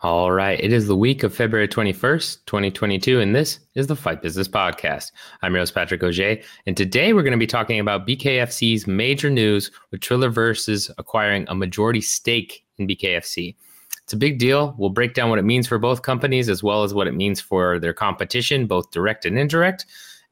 [0.00, 0.60] All right.
[0.62, 5.10] It is the week of February 21st, 2022, and this is the Fight Business Podcast.
[5.42, 6.36] I'm host, Patrick Auger,
[6.66, 11.56] and today we're going to be talking about BKFC's major news with TrillerVerz acquiring a
[11.56, 13.56] majority stake in BKFC.
[14.04, 14.76] It's a big deal.
[14.78, 17.40] We'll break down what it means for both companies as well as what it means
[17.40, 19.84] for their competition, both direct and indirect.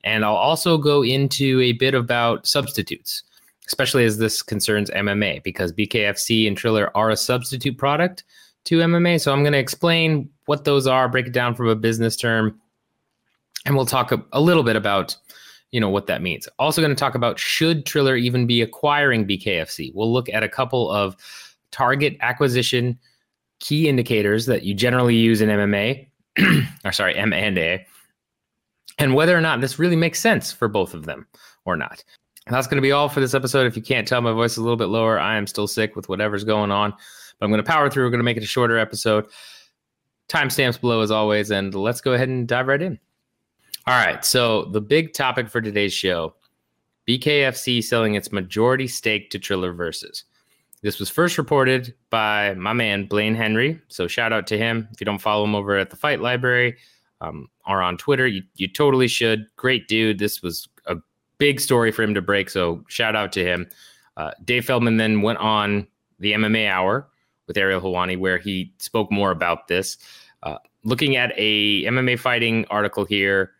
[0.04, 3.24] And I'll also go into a bit about substitutes,
[3.66, 8.22] especially as this concerns MMA, because BKFC and Triller are a substitute product
[8.66, 9.20] to MMA.
[9.20, 12.60] So I'm going to explain what those are, break it down from a business term,
[13.64, 15.16] and we'll talk a, a little bit about
[15.72, 16.48] you know what that means.
[16.58, 19.92] Also going to talk about should Triller even be acquiring BKFC.
[19.94, 21.16] We'll look at a couple of
[21.72, 22.98] target acquisition
[23.58, 26.06] key indicators that you generally use in MMA,
[26.84, 27.86] or sorry, M and A,
[28.98, 31.26] and whether or not this really makes sense for both of them
[31.64, 32.04] or not.
[32.48, 33.66] That's going to be all for this episode.
[33.66, 35.18] If you can't tell, my voice is a little bit lower.
[35.18, 36.94] I am still sick with whatever's going on.
[37.38, 38.04] But I'm going to power through.
[38.04, 39.26] We're going to make it a shorter episode.
[40.28, 42.98] Timestamps below as always, and let's go ahead and dive right in.
[43.86, 44.24] All right.
[44.24, 46.34] So the big topic for today's show:
[47.08, 50.24] BKFC selling its majority stake to TrillerVerz.
[50.82, 53.80] This was first reported by my man Blaine Henry.
[53.88, 54.88] So shout out to him.
[54.92, 56.76] If you don't follow him over at the Fight Library
[57.20, 59.46] um, or on Twitter, you, you totally should.
[59.56, 60.18] Great dude.
[60.18, 60.96] This was a
[61.38, 62.50] big story for him to break.
[62.50, 63.68] So shout out to him.
[64.16, 65.86] Uh, Dave Feldman then went on
[66.18, 67.08] the MMA Hour
[67.46, 69.98] with Ariel Helwani, where he spoke more about this.
[70.42, 73.52] Uh, looking at a MMA fighting article here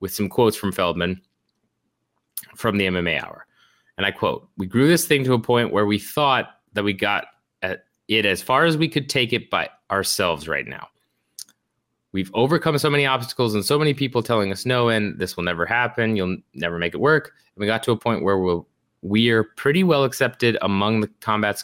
[0.00, 1.20] with some quotes from Feldman
[2.56, 3.46] from the MMA Hour,
[3.96, 6.92] and I quote: "We grew this thing to a point where we thought that we
[6.92, 7.26] got
[7.62, 10.88] it as far as we could take it by ourselves right now."
[12.12, 15.44] We've overcome so many obstacles and so many people telling us no, and this will
[15.44, 16.16] never happen.
[16.16, 17.32] You'll never make it work.
[17.54, 18.66] And we got to a point where we'll,
[19.02, 21.62] we are pretty well accepted among the combat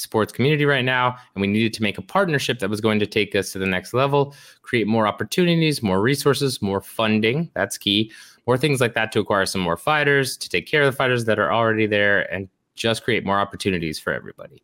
[0.00, 3.06] sports community right now, and we needed to make a partnership that was going to
[3.06, 7.50] take us to the next level, create more opportunities, more resources, more funding.
[7.54, 8.12] That's key.
[8.46, 11.24] More things like that to acquire some more fighters, to take care of the fighters
[11.26, 14.62] that are already there, and just create more opportunities for everybody.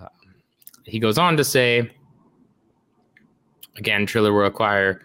[0.00, 0.08] Um,
[0.84, 1.90] he goes on to say,
[3.76, 5.02] again, Triller will acquire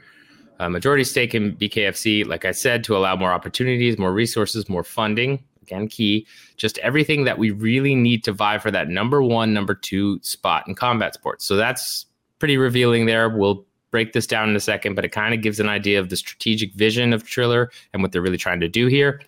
[0.59, 4.83] a majority stake in BKFC, like I said, to allow more opportunities, more resources, more
[4.83, 9.53] funding again key just everything that we really need to vie for that number one
[9.53, 11.45] number two spot in combat sports.
[11.45, 12.05] So that's
[12.39, 13.29] pretty revealing there.
[13.29, 16.09] We'll break this down in a second but it kind of gives an idea of
[16.09, 19.21] the strategic vision of triller and what they're really trying to do here.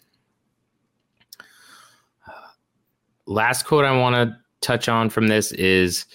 [3.27, 6.05] Last quote i want to touch on from this is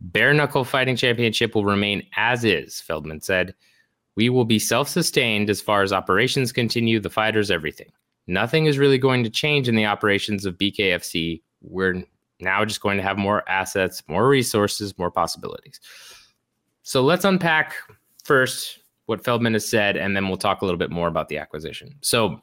[0.00, 3.54] bare knuckle fighting championship will remain as is feldman said.
[4.16, 7.92] We will be self-sustained as far as operations continue the fighters everything
[8.28, 11.42] nothing is really going to change in the operations of BKFC.
[11.62, 12.04] We're
[12.38, 15.80] now just going to have more assets, more resources, more possibilities.
[16.82, 17.74] So let's unpack
[18.22, 21.38] first what Feldman has said, and then we'll talk a little bit more about the
[21.38, 21.96] acquisition.
[22.02, 22.40] So,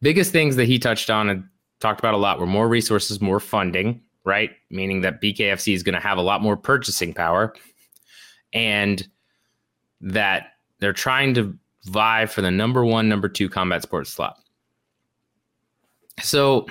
[0.00, 1.44] biggest things that he touched on and
[1.80, 4.50] talked about a lot were more resources, more funding, right?
[4.70, 7.54] Meaning that BKFC is going to have a lot more purchasing power,
[8.54, 9.06] and
[10.00, 11.56] that they're trying to
[11.86, 14.38] vie for the number one, number two combat sports slot.
[16.20, 16.66] So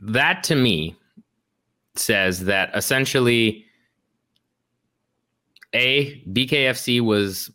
[0.00, 0.96] that to me
[1.94, 3.64] says that essentially
[5.72, 7.50] a BKFC was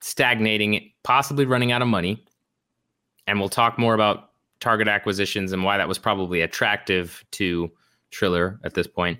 [0.00, 2.24] stagnating, possibly running out of money,
[3.26, 4.30] and we'll talk more about
[4.60, 7.70] target acquisitions and why that was probably attractive to
[8.10, 9.18] Triller at this point.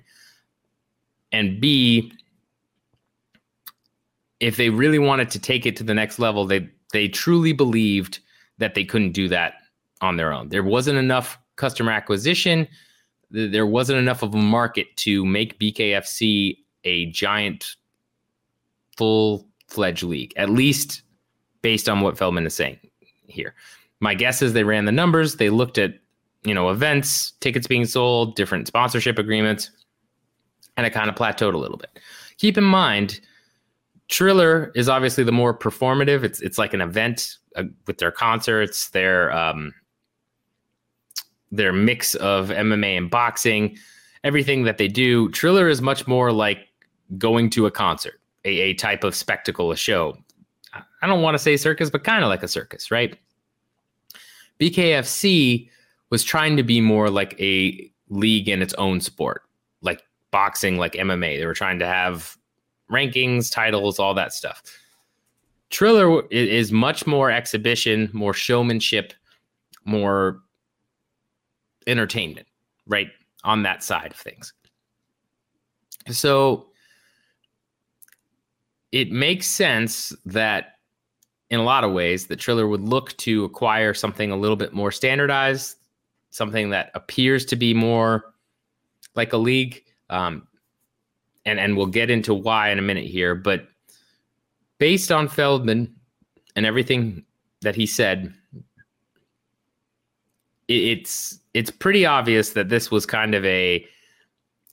[1.31, 2.13] And B,
[4.43, 8.19] if they really wanted to take it to the next level, they they truly believed
[8.57, 9.53] that they couldn't do that
[10.01, 10.49] on their own.
[10.49, 12.67] There wasn't enough customer acquisition.
[13.31, 17.77] There wasn't enough of a market to make BKFC a giant,
[18.97, 21.01] full fledged league, at least
[21.61, 22.77] based on what Feldman is saying
[23.25, 23.55] here.
[24.01, 25.37] My guess is they ran the numbers.
[25.37, 25.93] They looked at,
[26.43, 29.71] you know, events, tickets being sold, different sponsorship agreements,
[30.75, 31.97] and it kind of plateaued a little bit.
[32.37, 33.21] Keep in mind,
[34.13, 36.23] Triller is obviously the more performative.
[36.23, 39.73] It's it's like an event uh, with their concerts, their um,
[41.51, 43.75] their mix of MMA and boxing,
[44.23, 45.29] everything that they do.
[45.31, 46.59] Triller is much more like
[47.17, 50.15] going to a concert, a, a type of spectacle, a show.
[51.01, 53.17] I don't want to say circus, but kind of like a circus, right?
[54.59, 55.71] BKFC
[56.11, 59.41] was trying to be more like a league in its own sport,
[59.81, 61.39] like boxing, like MMA.
[61.39, 62.37] They were trying to have
[62.93, 64.61] rankings, titles, all that stuff.
[65.69, 69.13] Triller is much more exhibition, more showmanship,
[69.85, 70.41] more
[71.87, 72.47] entertainment,
[72.87, 73.09] right?
[73.43, 74.53] On that side of things.
[76.11, 76.67] So
[78.91, 80.77] it makes sense that
[81.49, 84.73] in a lot of ways that Triller would look to acquire something a little bit
[84.73, 85.77] more standardized,
[86.29, 88.33] something that appears to be more
[89.15, 89.83] like a league.
[90.09, 90.47] Um,
[91.45, 93.67] and and we'll get into why in a minute here, but
[94.77, 95.93] based on Feldman
[96.55, 97.23] and everything
[97.61, 98.33] that he said,
[100.67, 103.85] it's it's pretty obvious that this was kind of a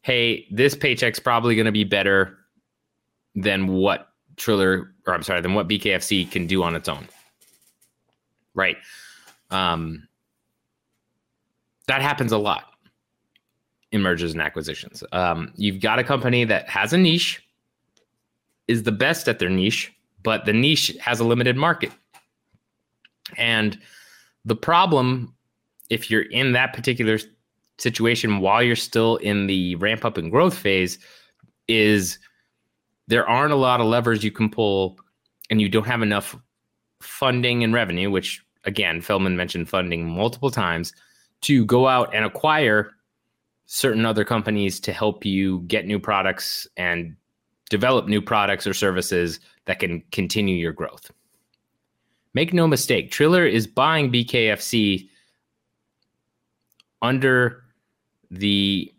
[0.02, 2.38] hey, this paycheck's probably going to be better
[3.34, 7.06] than what Triller or I'm sorry, than what BKFC can do on its own.
[8.54, 8.76] Right.
[9.50, 10.08] Um,
[11.86, 12.70] that happens a lot
[13.92, 15.02] in mergers and acquisitions.
[15.12, 17.42] Um, you've got a company that has a niche,
[18.68, 19.92] is the best at their niche,
[20.22, 21.92] but the niche has a limited market.
[23.36, 23.78] And
[24.44, 25.34] the problem,
[25.88, 27.18] if you're in that particular
[27.78, 30.98] situation while you're still in the ramp up and growth phase,
[31.68, 32.18] is
[33.08, 34.98] there aren't a lot of levers you can pull
[35.48, 36.36] and you don't have enough
[37.00, 40.92] funding and revenue, which again, Feldman mentioned funding multiple times,
[41.42, 42.92] to go out and acquire
[43.72, 47.14] certain other companies to help you get new products and
[47.68, 51.12] develop new products or services that can continue your growth.
[52.34, 55.08] Make no mistake, Triller is buying BKFC
[57.00, 57.62] under
[58.32, 58.92] the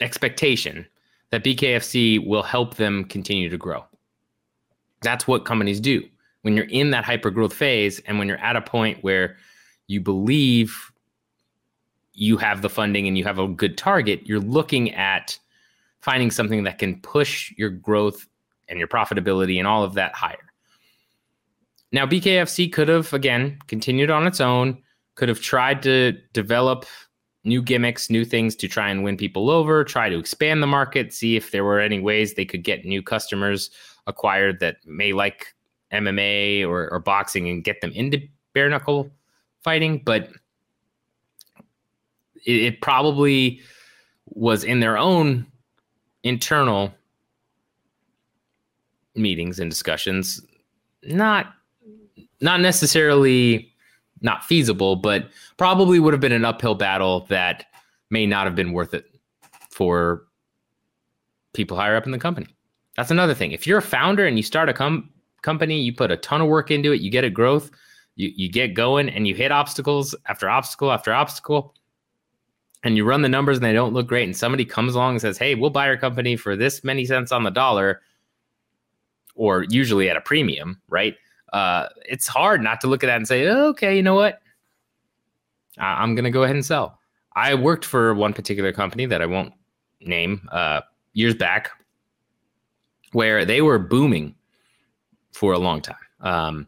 [0.00, 0.86] expectation
[1.30, 3.84] that BKFC will help them continue to grow.
[5.02, 6.02] That's what companies do.
[6.40, 9.36] When you're in that hyper growth phase and when you're at a point where
[9.88, 10.90] you believe
[12.14, 15.38] you have the funding and you have a good target, you're looking at
[16.00, 18.26] finding something that can push your growth
[18.68, 20.52] and your profitability and all of that higher.
[21.92, 24.82] Now, BKFC could have, again, continued on its own,
[25.14, 26.86] could have tried to develop
[27.44, 31.12] new gimmicks, new things to try and win people over, try to expand the market,
[31.12, 33.70] see if there were any ways they could get new customers
[34.06, 35.54] acquired that may like
[35.92, 38.20] MMA or, or boxing and get them into
[38.54, 39.10] bare knuckle
[39.62, 40.02] fighting.
[40.04, 40.30] But
[42.44, 43.60] it, it probably
[44.26, 45.46] was in their own
[46.22, 46.92] internal
[49.14, 50.40] meetings and discussions,
[51.04, 51.54] not
[52.40, 53.72] not necessarily
[54.20, 57.66] not feasible, but probably would have been an uphill battle that
[58.10, 59.06] may not have been worth it
[59.70, 60.24] for
[61.52, 62.48] people higher up in the company.
[62.96, 63.52] That's another thing.
[63.52, 65.10] If you're a founder and you start a com-
[65.42, 67.70] company, you put a ton of work into it, you get a growth,
[68.16, 71.74] you, you get going, and you hit obstacles after obstacle after obstacle,
[72.84, 75.20] and you run the numbers and they don't look great, and somebody comes along and
[75.20, 78.02] says, Hey, we'll buy your company for this many cents on the dollar,
[79.34, 81.16] or usually at a premium, right?
[81.54, 84.42] uh, it's hard not to look at that and say, okay, you know what?
[85.78, 86.98] I- am going to go ahead and sell.
[87.36, 89.54] I worked for one particular company that I won't
[90.00, 90.80] name uh,
[91.12, 91.70] years back
[93.12, 94.34] where they were booming
[95.30, 95.96] for a long time.
[96.20, 96.66] Um,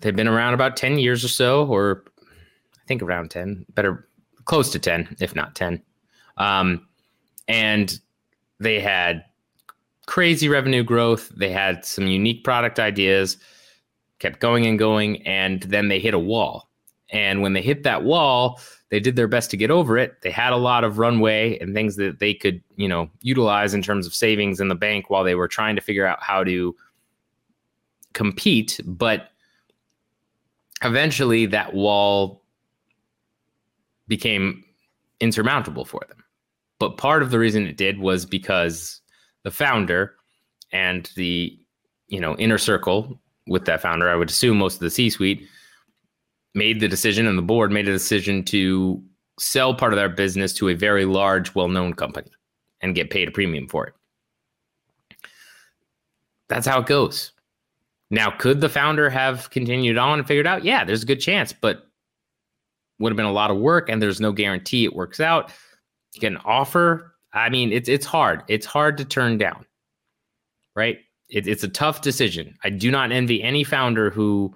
[0.00, 4.08] they've been around about 10 years or so, or I think around 10, better
[4.44, 5.82] close to 10, if not 10.
[6.36, 6.86] Um,
[7.48, 7.98] and
[8.60, 9.24] they had
[10.06, 11.28] crazy revenue growth.
[11.36, 13.36] They had some unique product ideas
[14.18, 16.68] kept going and going, and then they hit a wall.
[17.10, 20.22] And when they hit that wall, they did their best to get over it.
[20.22, 23.82] They had a lot of runway and things that they could, you know, utilize in
[23.82, 26.74] terms of savings in the bank while they were trying to figure out how to
[28.12, 28.80] compete.
[28.84, 29.30] But
[30.82, 32.41] eventually, that wall
[34.08, 34.64] became
[35.20, 36.24] insurmountable for them.
[36.78, 39.00] But part of the reason it did was because
[39.44, 40.14] the founder
[40.72, 41.56] and the
[42.08, 45.46] you know inner circle with that founder, I would assume most of the C suite
[46.54, 49.02] made the decision and the board made a decision to
[49.38, 52.30] sell part of their business to a very large, well known company
[52.80, 53.94] and get paid a premium for it.
[56.48, 57.32] That's how it goes.
[58.10, 60.64] Now, could the founder have continued on and figured out?
[60.64, 61.86] Yeah, there's a good chance, but
[63.02, 65.52] would have been a lot of work and there's no guarantee it works out.
[66.14, 67.14] Get an offer.
[67.32, 68.42] I mean, it's it's hard.
[68.48, 69.66] It's hard to turn down.
[70.74, 71.00] Right?
[71.32, 72.56] it, it's a tough decision.
[72.62, 74.54] I do not envy any founder who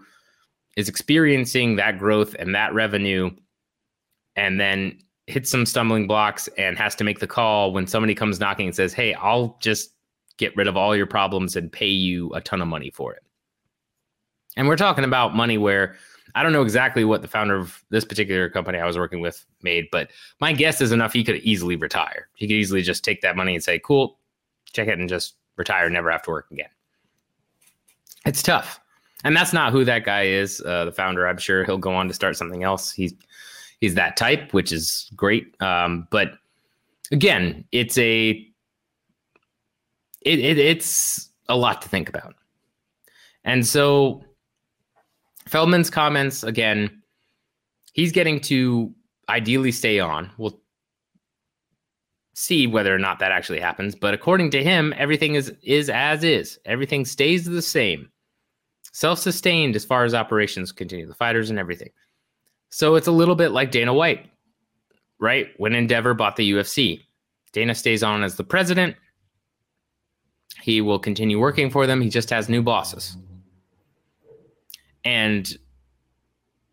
[0.76, 3.30] is experiencing that growth and that revenue
[4.36, 8.38] and then hits some stumbling blocks and has to make the call when somebody comes
[8.38, 9.90] knocking and says, Hey, I'll just
[10.36, 13.22] get rid of all your problems and pay you a ton of money for it.
[14.56, 15.96] And we're talking about money where
[16.36, 19.46] I don't know exactly what the founder of this particular company I was working with
[19.62, 22.28] made, but my guess is enough he could easily retire.
[22.34, 24.18] He could easily just take that money and say, Cool,
[24.70, 26.68] check it and just retire, never have to work again.
[28.26, 28.78] It's tough.
[29.24, 30.60] And that's not who that guy is.
[30.60, 32.92] Uh, the founder, I'm sure he'll go on to start something else.
[32.92, 33.14] He's
[33.80, 35.58] he's that type, which is great.
[35.62, 36.32] Um, but
[37.10, 38.46] again, it's a
[40.20, 42.34] it, it it's a lot to think about.
[43.42, 44.22] And so
[45.48, 47.02] Feldman's comments again,
[47.92, 48.92] he's getting to
[49.28, 50.30] ideally stay on.
[50.38, 50.60] We'll
[52.34, 56.24] see whether or not that actually happens, but according to him, everything is is as
[56.24, 56.58] is.
[56.64, 58.10] Everything stays the same.
[58.92, 61.90] Self-sustained as far as operations continue, the fighters and everything.
[62.70, 64.26] So it's a little bit like Dana White,
[65.20, 65.48] right?
[65.58, 67.02] When Endeavor bought the UFC.
[67.52, 68.96] Dana stays on as the president.
[70.62, 72.00] He will continue working for them.
[72.00, 73.16] He just has new bosses.
[75.06, 75.56] And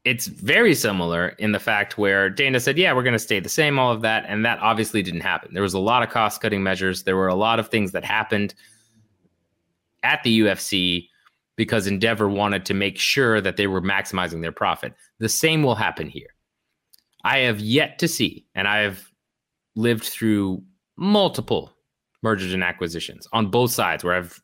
[0.05, 3.47] it's very similar in the fact where Dana said, Yeah, we're going to stay the
[3.47, 4.25] same, all of that.
[4.27, 5.53] And that obviously didn't happen.
[5.53, 7.03] There was a lot of cost cutting measures.
[7.03, 8.55] There were a lot of things that happened
[10.01, 11.07] at the UFC
[11.55, 14.95] because Endeavor wanted to make sure that they were maximizing their profit.
[15.19, 16.33] The same will happen here.
[17.23, 19.11] I have yet to see, and I have
[19.75, 20.63] lived through
[20.97, 21.71] multiple
[22.23, 24.41] mergers and acquisitions on both sides where I've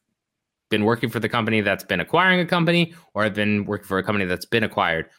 [0.69, 3.97] been working for the company that's been acquiring a company or I've been working for
[3.97, 5.09] a company that's been acquired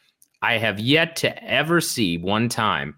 [0.41, 2.95] I have yet to ever see one time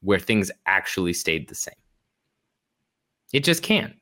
[0.00, 1.74] where things actually stayed the same.
[3.32, 3.94] It just can't.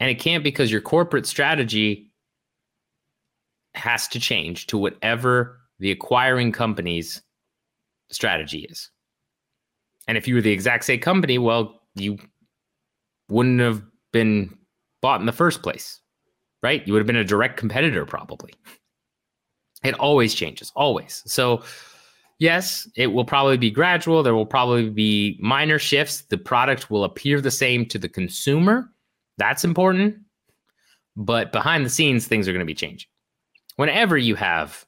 [0.00, 2.10] And it can't because your corporate strategy
[3.74, 7.22] has to change to whatever the acquiring company's
[8.10, 8.90] strategy is.
[10.08, 12.18] And if you were the exact same company, well, you
[13.28, 14.56] wouldn't have been
[15.02, 16.00] bought in the first place,
[16.62, 16.86] right?
[16.86, 18.54] You would have been a direct competitor, probably.
[19.84, 21.22] It always changes, always.
[21.26, 21.62] So,
[22.38, 24.22] yes, it will probably be gradual.
[24.22, 26.22] There will probably be minor shifts.
[26.22, 28.90] The product will appear the same to the consumer.
[29.38, 30.16] That's important.
[31.14, 33.08] But behind the scenes, things are going to be changing.
[33.76, 34.84] Whenever you have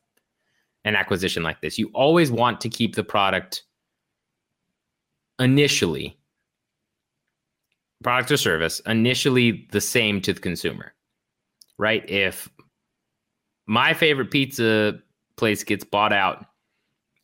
[0.84, 3.64] an acquisition like this, you always want to keep the product
[5.38, 6.18] initially,
[8.02, 10.94] product or service, initially the same to the consumer,
[11.78, 12.08] right?
[12.08, 12.48] If
[13.66, 14.98] my favorite pizza
[15.36, 16.44] place gets bought out,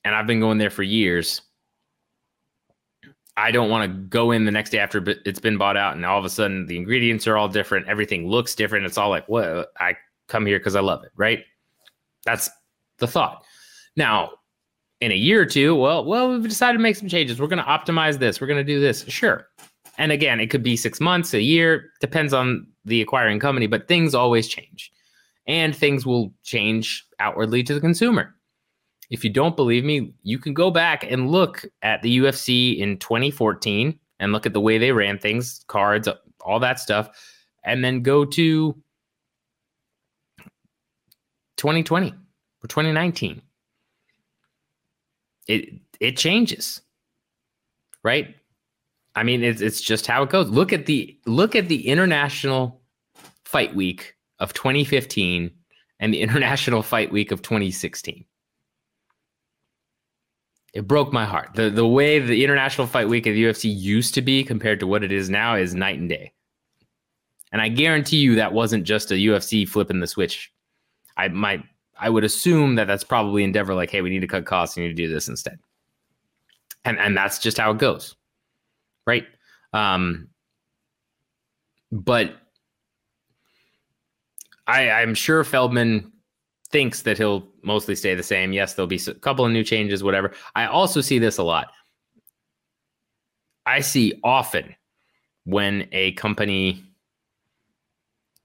[0.04, 1.42] and I've been going there for years.
[3.37, 6.06] I don't want to go in the next day after it's been bought out, and
[6.06, 7.88] all of a sudden the ingredients are all different.
[7.88, 8.87] Everything looks different.
[8.87, 9.73] It's all like, what?
[9.80, 9.96] I
[10.28, 11.40] come here because I love it, right?
[12.25, 12.49] That's
[12.99, 13.44] the thought.
[13.96, 14.32] Now,
[15.00, 17.40] in a year or two, well, well, we've decided to make some changes.
[17.40, 18.40] We're going to optimize this.
[18.40, 19.04] We're going to do this.
[19.08, 19.49] Sure.
[19.98, 23.88] And again, it could be six months, a year, depends on the acquiring company, but
[23.88, 24.90] things always change
[25.46, 28.34] and things will change outwardly to the consumer.
[29.10, 32.98] If you don't believe me, you can go back and look at the UFC in
[32.98, 36.08] 2014 and look at the way they ran things, cards,
[36.40, 37.10] all that stuff,
[37.64, 38.72] and then go to
[41.56, 43.42] 2020 or 2019.
[45.46, 46.80] It it changes.
[48.02, 48.34] Right?
[49.16, 50.49] I mean, it's it's just how it goes.
[50.49, 52.80] Look at the look at the international
[53.44, 55.50] fight week of 2015
[56.00, 58.25] and the International Fight Week of 2016.
[60.73, 61.50] It broke my heart.
[61.54, 64.87] The the way the International Fight Week of the UFC used to be compared to
[64.87, 66.33] what it is now is night and day.
[67.52, 70.52] And I guarantee you that wasn't just a UFC flipping the switch.
[71.16, 71.62] I might
[71.97, 74.76] I would assume that that's probably Endeavor like, hey, we need to cut costs.
[74.76, 75.61] We need to do this instead.
[76.85, 78.16] And and that's just how it goes,
[79.06, 79.26] right?
[79.73, 80.28] Um,
[81.90, 82.34] but
[84.66, 86.12] I, I'm sure Feldman
[86.70, 88.52] thinks that he'll mostly stay the same.
[88.52, 90.32] Yes, there'll be a couple of new changes, whatever.
[90.54, 91.70] I also see this a lot.
[93.66, 94.75] I see often
[95.44, 96.82] when a company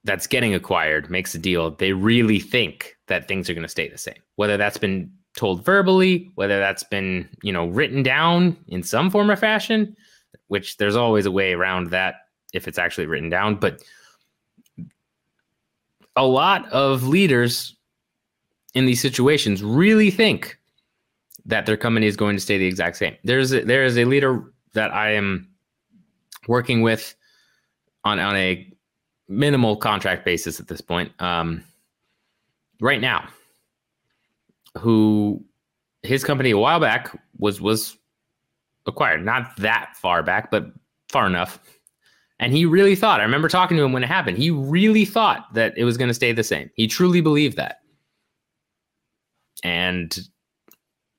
[0.03, 3.89] that's getting acquired makes a deal, they really think that things are going to stay
[3.89, 4.21] the same.
[4.35, 9.29] Whether that's been told verbally, whether that's been, you know, written down in some form
[9.29, 9.95] or fashion,
[10.49, 12.15] which there's always a way around that
[12.53, 13.81] if it's actually written down, but
[16.15, 17.75] a lot of leaders
[18.73, 20.59] in these situations really think
[21.45, 23.15] that their company is going to stay the exact same.
[23.23, 25.47] There's a, there is a leader that I am
[26.47, 27.15] working with
[28.03, 28.71] on on a
[29.27, 31.11] minimal contract basis at this point.
[31.21, 31.63] Um,
[32.81, 33.27] right now,
[34.77, 35.43] who
[36.03, 37.97] his company a while back was was
[38.89, 40.65] acquired, not that far back, but
[41.09, 41.59] far enough
[42.39, 45.53] and he really thought, I remember talking to him when it happened, he really thought
[45.53, 46.69] that it was going to stay the same.
[46.75, 47.81] He truly believed that.
[49.61, 50.17] And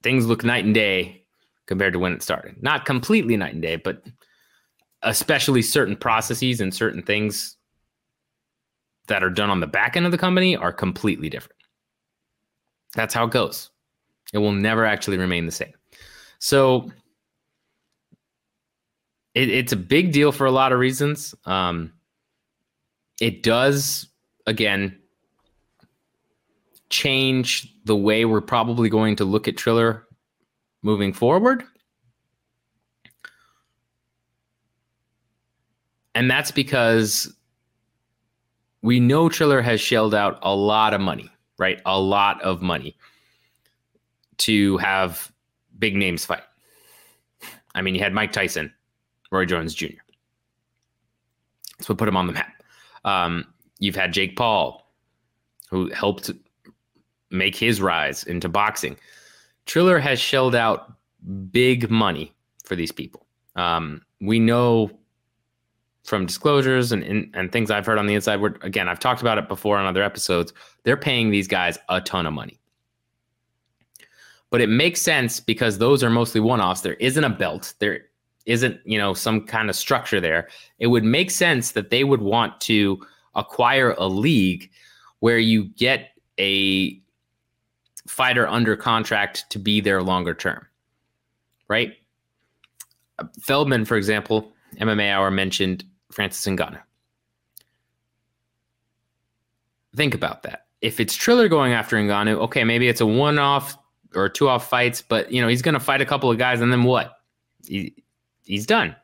[0.02, 1.24] things look night and day
[1.66, 2.62] compared to when it started.
[2.62, 4.02] Not completely night and day, but
[5.02, 7.56] especially certain processes and certain things
[9.08, 11.58] that are done on the back end of the company are completely different.
[12.94, 13.70] That's how it goes.
[14.32, 15.72] It will never actually remain the same.
[16.38, 16.90] So
[19.34, 21.34] it, it's a big deal for a lot of reasons.
[21.44, 21.92] Um,
[23.20, 24.08] it does,
[24.46, 24.98] again,
[26.88, 30.06] change the way we're probably going to look at Triller
[30.82, 31.64] moving forward.
[36.14, 37.32] And that's because
[38.82, 41.80] we know Triller has shelled out a lot of money, right?
[41.86, 42.96] A lot of money
[44.38, 45.30] to have
[45.78, 46.42] big names fight.
[47.74, 48.72] I mean, you had Mike Tyson,
[49.30, 49.86] Roy Jones Jr.
[51.78, 52.62] That's what put him on the map.
[53.04, 53.46] Um,
[53.78, 54.92] you've had Jake Paul,
[55.70, 56.30] who helped
[57.30, 58.96] make his rise into boxing.
[59.66, 60.92] Triller has shelled out
[61.50, 62.34] big money
[62.64, 63.26] for these people.
[63.56, 64.90] Um, we know
[66.04, 69.20] from disclosures and, and, and things I've heard on the inside, where again, I've talked
[69.20, 72.58] about it before on other episodes, they're paying these guys a ton of money.
[74.50, 76.80] But it makes sense because those are mostly one offs.
[76.80, 77.74] There isn't a belt.
[77.78, 78.06] There
[78.46, 80.48] isn't, you know, some kind of structure there.
[80.78, 83.04] It would make sense that they would want to
[83.34, 84.70] acquire a league
[85.20, 87.00] where you get a
[88.06, 90.66] fighter under contract to be there longer term,
[91.68, 91.94] right?
[93.40, 96.80] Feldman, for example, MMA Hour mentioned Francis Ngannou.
[99.94, 100.66] Think about that.
[100.80, 103.76] If it's Triller going after Ngannou, okay, maybe it's a one-off
[104.14, 106.72] or two-off fights, but you know he's going to fight a couple of guys, and
[106.72, 107.18] then what?
[107.66, 107.94] He,
[108.44, 108.94] he's done.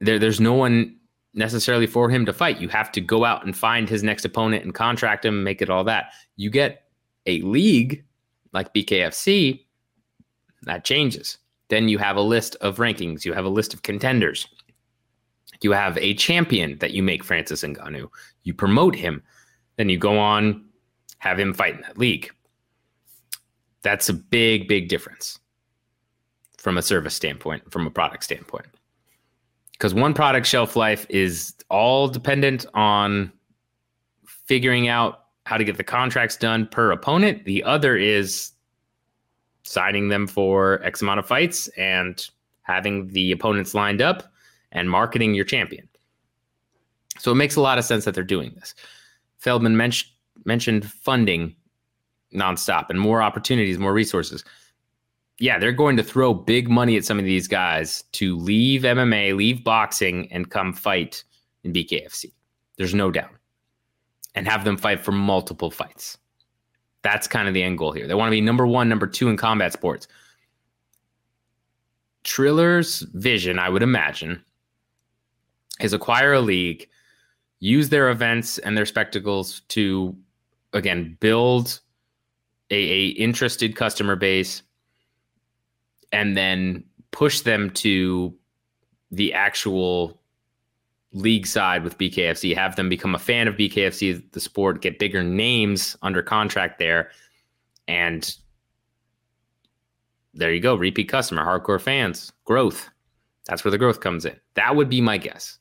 [0.00, 0.96] There, there's no one
[1.34, 2.60] necessarily for him to fight.
[2.60, 5.70] You have to go out and find his next opponent and contract him, make it
[5.70, 6.12] all that.
[6.36, 6.84] You get
[7.26, 8.04] a league
[8.52, 9.64] like BKFC,
[10.62, 11.38] that changes.
[11.68, 14.46] Then you have a list of rankings, you have a list of contenders.
[15.62, 18.08] You have a champion that you make Francis Ngannou.
[18.42, 19.22] You promote him.
[19.76, 20.64] Then you go on,
[21.18, 22.30] have him fight in that league.
[23.82, 25.38] That's a big, big difference
[26.62, 28.66] from a service standpoint, from a product standpoint.
[29.72, 33.32] Because one product shelf life is all dependent on
[34.24, 37.44] figuring out how to get the contracts done per opponent.
[37.46, 38.52] The other is
[39.64, 42.24] signing them for X amount of fights and
[42.62, 44.32] having the opponents lined up
[44.70, 45.88] and marketing your champion.
[47.18, 48.72] So it makes a lot of sense that they're doing this.
[49.38, 49.90] Feldman men-
[50.44, 51.56] mentioned funding
[52.32, 54.44] nonstop and more opportunities, more resources.
[55.42, 59.34] Yeah, they're going to throw big money at some of these guys to leave MMA,
[59.34, 61.24] leave boxing, and come fight
[61.64, 62.32] in BKFC.
[62.78, 63.32] There's no doubt
[64.36, 66.16] and have them fight for multiple fights.
[67.02, 68.06] That's kind of the end goal here.
[68.06, 70.06] They want to be number one, number two in combat sports.
[72.22, 74.44] Triller's vision, I would imagine,
[75.80, 76.88] is acquire a league,
[77.58, 80.16] use their events and their spectacles to,
[80.72, 81.80] again, build
[82.70, 84.62] a, a interested customer base,
[86.12, 88.34] and then push them to
[89.10, 90.20] the actual
[91.12, 95.22] league side with BKFC, have them become a fan of BKFC, the sport, get bigger
[95.22, 97.10] names under contract there.
[97.86, 98.34] And
[100.34, 100.74] there you go.
[100.74, 102.88] Repeat customer, hardcore fans, growth.
[103.46, 104.36] That's where the growth comes in.
[104.54, 105.58] That would be my guess.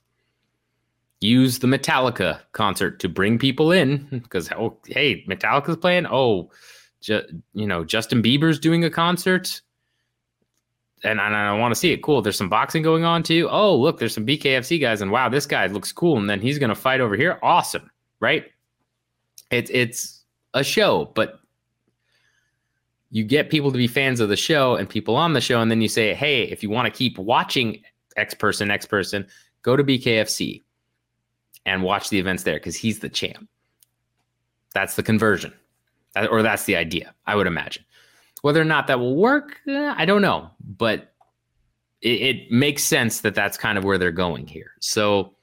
[1.20, 6.08] Use the Metallica concert to bring people in because, oh, hey, Metallica's playing.
[6.08, 6.50] Oh,
[7.02, 9.62] ju- you know, Justin Bieber's doing a concert
[11.04, 12.04] and, and I want to see it.
[12.04, 12.22] Cool.
[12.22, 13.48] There's some boxing going on too.
[13.50, 16.18] Oh, look, there's some BKFC guys, and wow, this guy looks cool.
[16.18, 17.40] And then he's going to fight over here.
[17.42, 18.46] Awesome, right?
[19.50, 21.40] It's it's a show, but
[23.10, 25.70] you get people to be fans of the show and people on the show, and
[25.70, 27.82] then you say, hey, if you want to keep watching
[28.16, 29.28] X person, X person,
[29.64, 30.64] go to BKFC
[31.66, 33.48] and watch the events there because he's the champ.
[34.74, 35.54] That's the conversion,
[36.30, 37.84] or that's the idea, I would imagine.
[38.42, 40.50] Whether or not that will work, eh, I don't know,
[40.82, 41.14] but
[42.02, 44.72] it, it makes sense that that's kind of where they're going here.
[44.80, 45.36] So,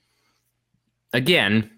[1.12, 1.70] again,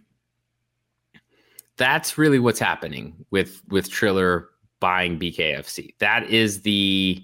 [1.77, 4.49] that's really what's happening with with Triller
[4.81, 5.95] buying BKFC.
[5.99, 7.23] That is the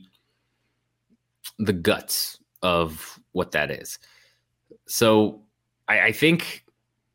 [1.59, 3.99] the guts of what that is.
[4.85, 5.41] So
[5.89, 6.67] I, I, think,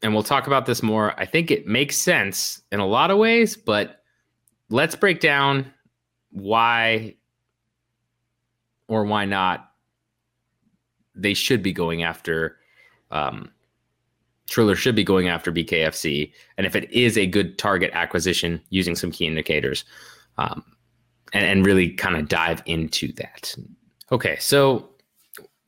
[0.02, 1.14] and we'll talk about this more.
[1.20, 4.02] I think it makes sense in a lot of ways, but
[4.70, 5.72] let's break down
[6.32, 7.18] why
[8.92, 9.72] or why not
[11.16, 12.58] they should be going after
[13.10, 13.50] um,
[14.50, 18.98] Triller should be going after BKFC, and if it is a good target acquisition, using
[18.98, 19.86] some key indicators,
[20.38, 20.62] um,
[21.32, 23.56] and, and really kind of dive into that.
[24.12, 24.90] Okay, so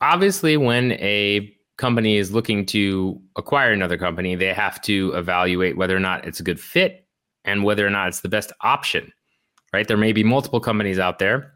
[0.02, 5.96] obviously, when a company is looking to acquire another company, they have to evaluate whether
[5.96, 7.06] or not it's a good fit
[7.46, 9.10] and whether or not it's the best option
[9.74, 9.88] right?
[9.88, 11.53] There may be multiple companies out there.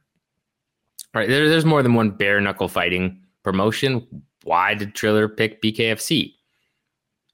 [1.14, 1.28] Right.
[1.28, 4.06] There, there's more than one bare knuckle fighting promotion.
[4.44, 6.34] why did Triller pick BKFC?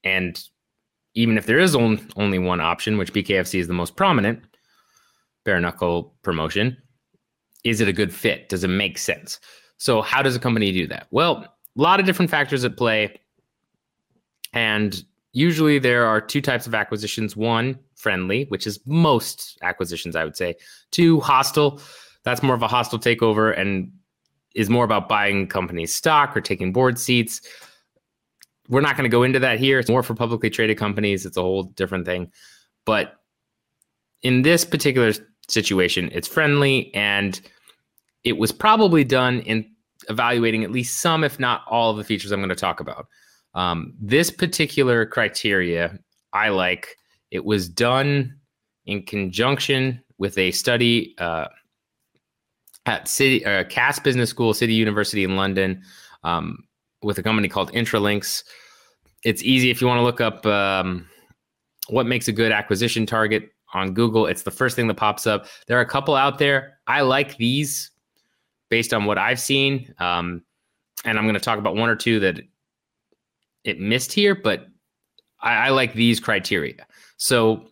[0.03, 0.41] And
[1.13, 4.43] even if there is only one option, which BKFC is the most prominent
[5.43, 6.77] bare knuckle promotion,
[7.63, 8.49] is it a good fit?
[8.49, 9.39] Does it make sense?
[9.77, 11.07] So, how does a company do that?
[11.11, 13.19] Well, a lot of different factors at play.
[14.53, 20.23] And usually there are two types of acquisitions one, friendly, which is most acquisitions, I
[20.23, 20.55] would say,
[20.91, 21.81] two, hostile.
[22.25, 23.91] That's more of a hostile takeover and
[24.55, 27.41] is more about buying company stock or taking board seats.
[28.67, 29.79] We're not going to go into that here.
[29.79, 31.25] It's more for publicly traded companies.
[31.25, 32.31] It's a whole different thing.
[32.85, 33.17] But
[34.23, 35.13] in this particular
[35.47, 37.39] situation, it's friendly and
[38.23, 39.69] it was probably done in
[40.09, 43.07] evaluating at least some, if not all, of the features I'm going to talk about.
[43.53, 45.97] Um, this particular criteria
[46.33, 46.97] I like.
[47.31, 48.35] It was done
[48.85, 51.47] in conjunction with a study uh,
[52.85, 55.81] at City uh, Cass Business School, City University in London,
[56.23, 56.63] um,
[57.01, 58.43] with a company called Intralinks.
[59.23, 61.07] It's easy if you want to look up um,
[61.87, 64.25] what makes a good acquisition target on Google.
[64.25, 65.47] It's the first thing that pops up.
[65.67, 66.79] There are a couple out there.
[66.87, 67.91] I like these
[68.69, 69.93] based on what I've seen.
[69.99, 70.43] Um,
[71.03, 72.39] and I'm going to talk about one or two that
[73.63, 74.67] it missed here, but
[75.41, 76.85] I, I like these criteria.
[77.17, 77.67] So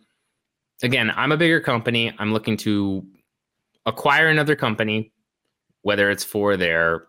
[0.82, 2.12] again, I'm a bigger company.
[2.18, 3.04] I'm looking to
[3.86, 5.12] acquire another company,
[5.82, 7.06] whether it's for their,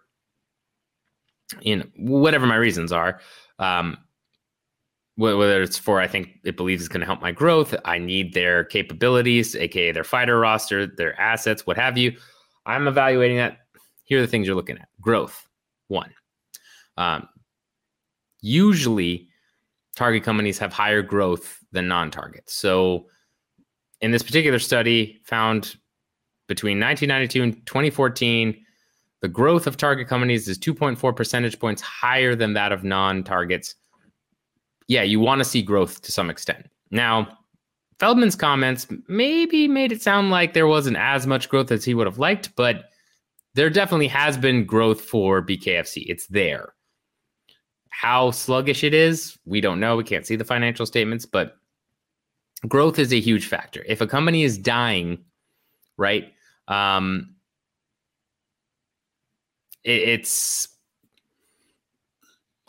[1.62, 3.20] you know, whatever my reasons are.
[3.60, 3.98] Um,
[5.18, 7.74] whether it's for I think it believes it's going to help my growth.
[7.86, 12.18] I need their capabilities, aka their fighter roster, their assets, what have you.
[12.66, 13.60] I'm evaluating that.
[14.04, 15.48] Here are the things you're looking at: growth,
[15.88, 16.14] one.
[16.98, 17.30] Um,
[18.42, 19.30] usually,
[19.96, 22.54] target companies have higher growth than non-targets.
[22.54, 23.08] So,
[24.02, 25.78] in this particular study, found
[26.48, 28.56] between 1992 and 2014,
[29.22, 33.76] the growth of target companies is 2.4 percentage points higher than that of non-targets
[34.88, 36.70] yeah, you want to see growth to some extent.
[36.92, 37.40] Now,
[38.00, 42.08] Feldman's comments maybe made it sound like there wasn't as much growth as he would
[42.08, 42.90] have liked, but
[43.56, 46.06] there definitely has been growth for BKFC.
[46.08, 46.74] It's there.
[47.90, 49.96] How sluggish it is, we don't know.
[49.96, 51.56] We can't see the financial statements, but
[52.68, 53.84] growth is a huge factor.
[53.88, 55.20] If a company is dying,
[55.98, 56.34] right?
[56.68, 57.36] Um,
[59.84, 60.68] it, it's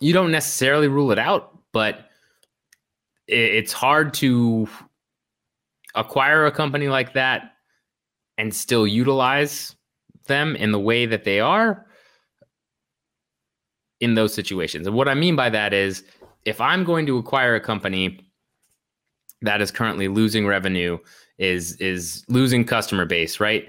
[0.00, 2.11] you don't necessarily rule it out, but
[3.28, 4.68] it's hard to
[5.94, 7.54] acquire a company like that
[8.38, 9.74] and still utilize
[10.26, 11.87] them in the way that they are
[14.00, 14.87] in those situations.
[14.87, 16.04] And what I mean by that is
[16.44, 18.20] if I'm going to acquire a company
[19.42, 20.98] that is currently losing revenue,
[21.38, 23.68] is is losing customer base, right?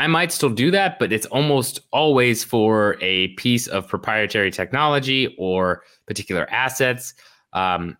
[0.00, 5.34] I might still do that, but it's almost always for a piece of proprietary technology
[5.38, 7.12] or particular assets.
[7.52, 7.98] Um,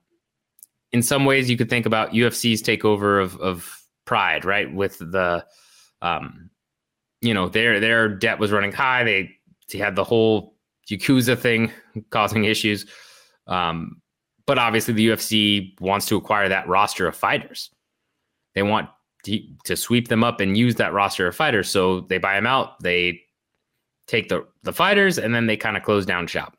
[0.93, 4.73] in some ways you could think about UFC's takeover of of Pride, right?
[4.75, 5.45] With the
[6.01, 6.49] um,
[7.21, 9.05] you know, their their debt was running high.
[9.05, 9.37] They,
[9.71, 10.57] they had the whole
[10.91, 11.71] Yakuza thing
[12.11, 12.87] causing issues.
[13.47, 14.01] Um,
[14.47, 17.71] but obviously the UFC wants to acquire that roster of fighters.
[18.55, 18.89] They want
[19.25, 21.69] to, sweep them up and use that roster of fighters.
[21.69, 23.21] So they buy them out, they
[24.07, 26.57] take the the fighters, and then they kind of close down shop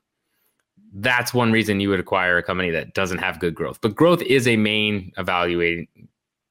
[0.94, 3.80] that's one reason you would acquire a company that doesn't have good growth.
[3.82, 5.88] But growth is a main evaluating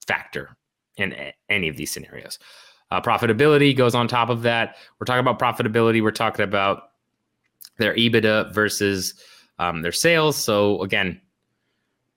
[0.07, 0.57] factor
[0.97, 1.15] in
[1.49, 2.39] any of these scenarios.
[2.89, 4.75] Uh, profitability goes on top of that.
[4.99, 6.01] We're talking about profitability.
[6.01, 6.91] We're talking about
[7.77, 9.13] their EBITDA versus
[9.59, 10.35] um, their sales.
[10.35, 11.21] So again,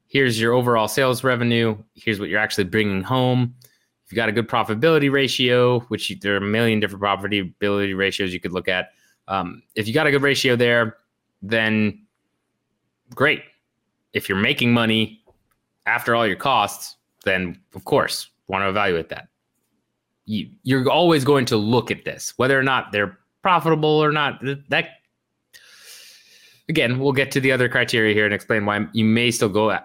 [0.07, 1.77] here's your overall sales revenue.
[1.95, 3.55] Here's what you're actually bringing home.
[4.05, 7.97] If you got a good profitability ratio, which you, there are a million different profitability
[7.97, 8.91] ratios you could look at.
[9.29, 10.99] Um, if you got a good ratio there,
[11.41, 12.05] then
[13.15, 13.43] great.
[14.13, 15.23] If you're making money
[15.87, 19.29] after all your costs, then of course want to evaluate that.
[20.27, 24.41] You, you're always going to look at this, whether or not they're profitable or not.
[24.69, 24.89] That
[26.69, 29.79] again, we'll get to the other criteria here and explain why you may still go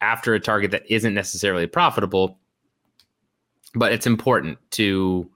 [0.00, 2.38] after a target that isn't necessarily profitable,
[3.76, 5.30] but it's important to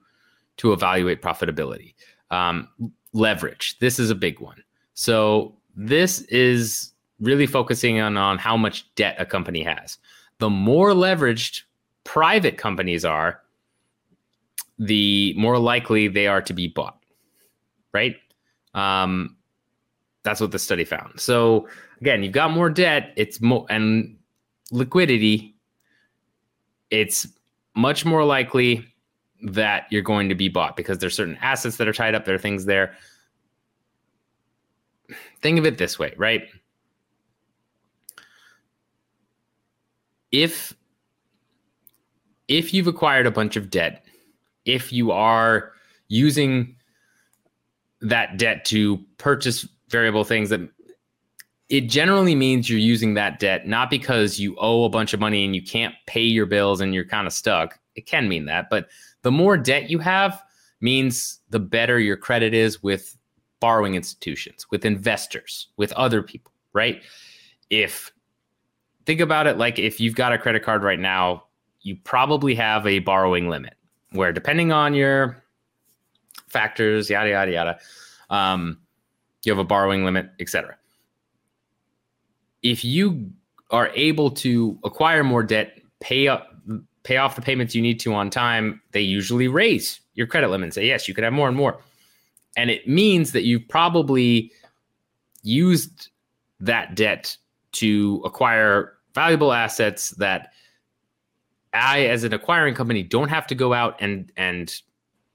[0.57, 1.94] to evaluate profitability.
[2.31, 2.68] Um,
[3.12, 3.79] leverage.
[3.79, 4.62] This is a big one.
[4.94, 9.98] So this is really focusing on, on how much debt a company has.
[10.38, 11.62] The more leveraged
[12.05, 13.40] private companies are,
[14.79, 16.98] the more likely they are to be bought,
[17.92, 18.16] right?
[18.74, 19.37] Um,
[20.22, 21.20] that's what the study found.
[21.20, 21.68] So
[22.00, 24.16] again, you've got more debt, it's more and
[24.70, 25.55] liquidity.
[26.90, 27.26] It's
[27.81, 28.85] much more likely
[29.43, 32.25] that you're going to be bought because there's certain assets that are tied up.
[32.25, 32.95] There are things there
[35.40, 36.49] think of it this way, right?
[40.33, 40.75] If
[42.49, 44.05] if you've acquired a bunch of debt,
[44.64, 45.73] if you are
[46.09, 46.77] using
[48.01, 50.61] that debt to purchase variable things that
[51.70, 55.44] it generally means you're using that debt not because you owe a bunch of money
[55.44, 57.78] and you can't pay your bills and you're kind of stuck.
[57.94, 58.88] It can mean that, but
[59.22, 60.42] the more debt you have
[60.80, 63.16] means the better your credit is with
[63.61, 67.02] borrowing institutions, with investors, with other people, right?
[67.70, 68.12] If
[69.06, 71.44] think about it like if you've got a credit card right now,
[71.83, 73.74] you probably have a borrowing limit
[74.11, 75.44] where depending on your
[76.48, 77.78] factors, yada yada yada,
[78.28, 78.78] um,
[79.44, 80.76] you have a borrowing limit, etc.
[82.62, 83.31] If you
[83.70, 86.55] are able to acquire more debt, pay up,
[87.03, 90.64] pay off the payments you need to on time, they usually raise your credit limit
[90.66, 91.81] and say yes, you could have more and more,
[92.57, 94.53] and it means that you've probably
[95.42, 96.11] used
[96.61, 97.37] that debt
[97.73, 100.53] to acquire valuable assets that
[101.73, 104.75] I, as an acquiring company, don't have to go out and and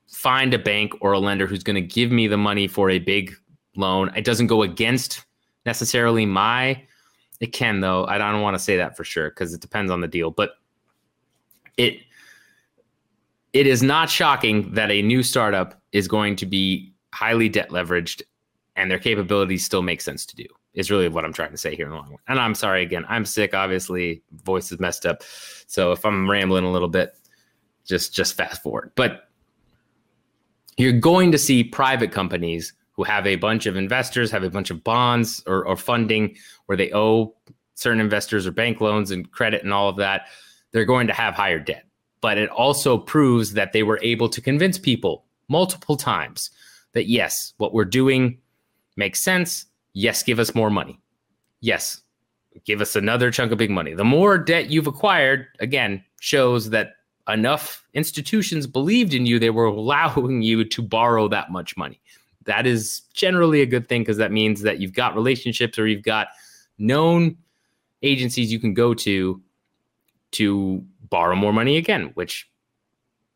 [0.07, 2.99] find a bank or a lender who's going to give me the money for a
[2.99, 3.33] big
[3.75, 4.11] loan.
[4.15, 5.25] It doesn't go against
[5.65, 6.81] necessarily my.
[7.39, 8.05] It can though.
[8.05, 10.51] I don't want to say that for sure because it depends on the deal, but
[11.77, 11.99] it
[13.53, 18.21] it is not shocking that a new startup is going to be highly debt leveraged
[18.75, 21.75] and their capabilities still make sense to do is really what I'm trying to say
[21.75, 22.19] here in the long run.
[22.27, 23.53] And I'm sorry again, I'm sick.
[23.53, 25.23] Obviously, voice is messed up.
[25.67, 27.17] So if I'm rambling a little bit,
[27.85, 28.91] just just fast forward.
[28.95, 29.29] But
[30.77, 34.69] you're going to see private companies who have a bunch of investors, have a bunch
[34.69, 37.35] of bonds or, or funding where they owe
[37.73, 40.27] certain investors or bank loans and credit and all of that.
[40.71, 41.85] They're going to have higher debt.
[42.21, 46.49] But it also proves that they were able to convince people multiple times
[46.93, 48.39] that yes, what we're doing
[48.95, 50.99] makes sense Yes, give us more money.
[51.61, 52.01] Yes,
[52.65, 53.93] give us another chunk of big money.
[53.93, 56.95] The more debt you've acquired, again, shows that
[57.29, 62.01] enough institutions believed in you, they were allowing you to borrow that much money.
[62.45, 66.03] That is generally a good thing because that means that you've got relationships or you've
[66.03, 66.27] got
[66.77, 67.37] known
[68.03, 69.41] agencies you can go to
[70.31, 72.49] to borrow more money again, which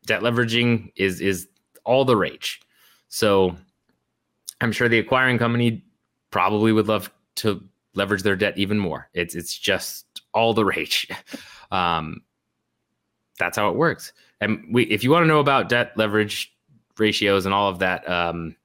[0.06, 1.48] debt leveraging is is
[1.84, 2.60] all the rage.
[3.08, 3.56] So
[4.60, 5.84] I'm sure the acquiring company
[6.30, 7.62] probably would love to
[7.94, 9.08] leverage their debt even more.
[9.14, 11.08] It's it's just all the rage.
[11.72, 12.22] Um,
[13.38, 14.12] that's how it works.
[14.40, 16.52] And we, if you want to know about debt leverage
[16.98, 18.56] ratios and all of that, um,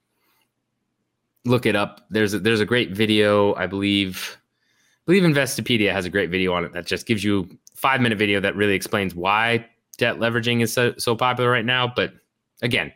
[1.46, 2.06] look it up.
[2.10, 4.38] There's a, there's a great video, I believe.
[5.08, 8.18] I believe Investopedia has a great video on it that just gives you five minute
[8.18, 9.66] video that really explains why
[9.98, 11.92] debt leveraging is so, so popular right now.
[11.94, 12.14] But
[12.62, 12.92] again,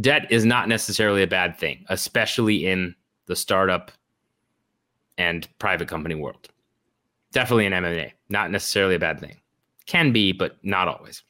[0.00, 2.94] debt is not necessarily a bad thing, especially in
[3.26, 3.92] the startup
[5.18, 6.48] and private company world.
[7.32, 9.36] Definitely an M&A, not necessarily a bad thing.
[9.86, 11.22] Can be, but not always.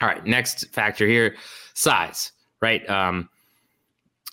[0.00, 1.36] All right, next factor here,
[1.74, 2.88] size, right?
[2.88, 3.28] Um,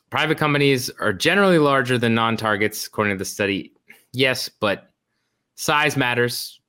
[0.10, 3.74] private companies are generally larger than non-targets, according to the study.
[4.12, 4.92] Yes, but
[5.56, 6.60] size matters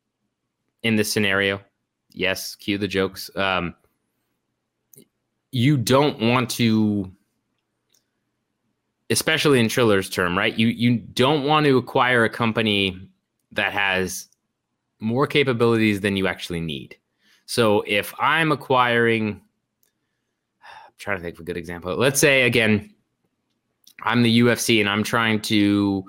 [0.83, 1.61] in this scenario.
[2.11, 3.31] Yes, cue the jokes.
[3.37, 3.75] Um,
[5.53, 7.11] you don't want to
[9.11, 10.57] especially in Triller's term, right?
[10.57, 13.09] You you don't want to acquire a company
[13.53, 14.29] that has
[15.01, 16.97] more capabilities than you actually need.
[17.47, 19.33] So if I'm acquiring,
[20.63, 21.95] I'm trying to think of a good example.
[21.97, 22.95] Let's say again,
[24.03, 26.05] I'm the UFC and I'm trying to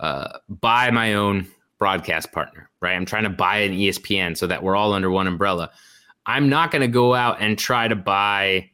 [0.00, 1.46] uh, buy my own
[1.78, 2.94] broadcast partner, right?
[2.94, 5.70] I'm trying to buy an ESPN so that we're all under one umbrella.
[6.26, 8.70] I'm not going to go out and try to buy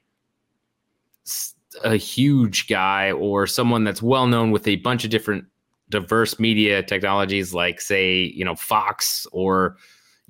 [1.85, 5.45] a huge guy or someone that's well known with a bunch of different
[5.89, 9.77] diverse media technologies like say you know fox or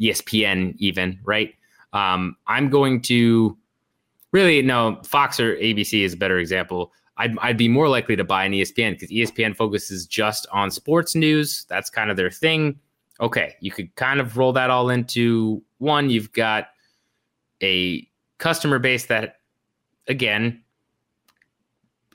[0.01, 1.55] espn even right
[1.93, 3.57] um, i'm going to
[4.33, 8.25] really no fox or abc is a better example I'd, I'd be more likely to
[8.25, 12.79] buy an espn because espn focuses just on sports news that's kind of their thing
[13.21, 16.69] okay you could kind of roll that all into one you've got
[17.63, 19.37] a customer base that
[20.09, 20.63] again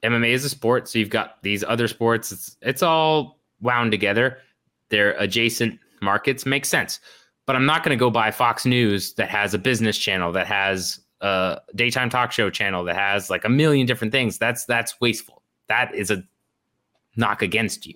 [0.04, 2.32] MMA is a sport, so you've got these other sports.
[2.32, 4.38] It's it's all wound together.
[4.90, 6.46] They're adjacent markets.
[6.46, 7.00] Makes sense.
[7.46, 10.48] But I'm not going to go buy Fox News that has a business channel that
[10.48, 14.38] has a daytime talk show channel that has like a million different things.
[14.38, 15.42] That's that's wasteful.
[15.68, 16.24] That is a
[17.16, 17.96] knock against you.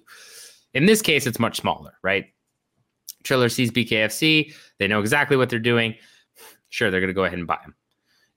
[0.73, 2.25] In this case, it's much smaller, right?
[3.23, 4.53] Triller sees BKFC.
[4.79, 5.95] They know exactly what they're doing.
[6.69, 7.75] Sure, they're going to go ahead and buy them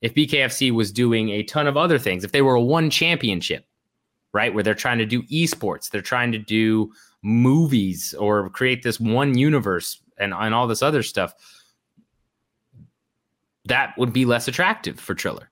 [0.04, 3.64] if BKFC was doing a ton of other things, if they were a one championship,
[4.34, 4.52] right?
[4.52, 6.92] Where they're trying to do esports, they're trying to do
[7.22, 11.32] movies or create this one universe and, and all this other stuff.
[13.66, 15.50] That would be less attractive for Triller.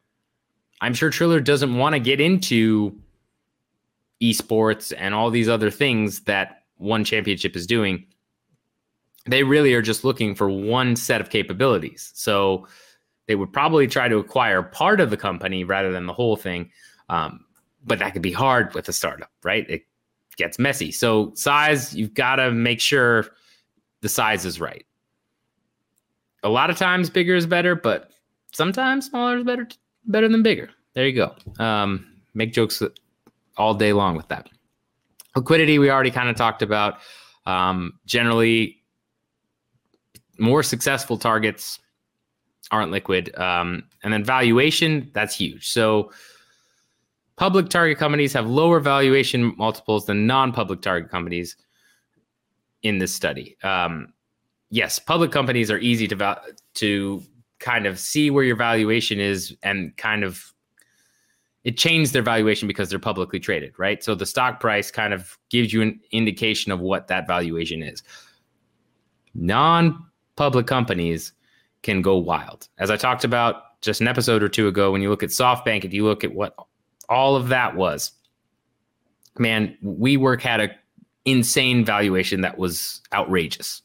[0.80, 2.98] I'm sure Triller doesn't want to get into
[4.22, 8.04] esports and all these other things that one championship is doing.
[9.26, 12.10] They really are just looking for one set of capabilities.
[12.14, 12.66] So
[13.26, 16.70] they would probably try to acquire part of the company rather than the whole thing.
[17.08, 17.44] Um,
[17.84, 19.68] but that could be hard with a startup, right?
[19.70, 19.86] It
[20.36, 20.90] gets messy.
[20.90, 23.26] So size, you've got to make sure
[24.00, 24.84] the size is right.
[26.42, 28.10] A lot of times bigger is better, but
[28.52, 29.68] sometimes smaller is better
[30.06, 30.70] better than bigger.
[30.94, 31.34] There you go.
[31.62, 32.82] Um, make jokes
[33.56, 34.48] all day long with that.
[35.36, 36.98] Liquidity, we already kind of talked about.
[37.46, 38.82] Um, generally,
[40.38, 41.78] more successful targets
[42.70, 43.36] aren't liquid.
[43.38, 45.68] Um, and then valuation, that's huge.
[45.68, 46.10] So
[47.36, 51.56] public target companies have lower valuation multiples than non-public target companies
[52.82, 53.56] in this study.
[53.62, 54.12] Um,
[54.72, 56.42] yes, public companies are easy to val-
[56.74, 57.22] to
[57.60, 60.52] kind of see where your valuation is and kind of
[61.62, 64.02] it changed their valuation because they're publicly traded, right?
[64.02, 68.02] So the stock price kind of gives you an indication of what that valuation is.
[69.34, 71.32] Non-public companies
[71.82, 72.66] can go wild.
[72.78, 75.84] As I talked about just an episode or two ago, when you look at SoftBank,
[75.84, 76.56] if you look at what
[77.08, 78.10] all of that was,
[79.38, 80.70] man, WeWork had a
[81.24, 83.82] insane valuation that was outrageous.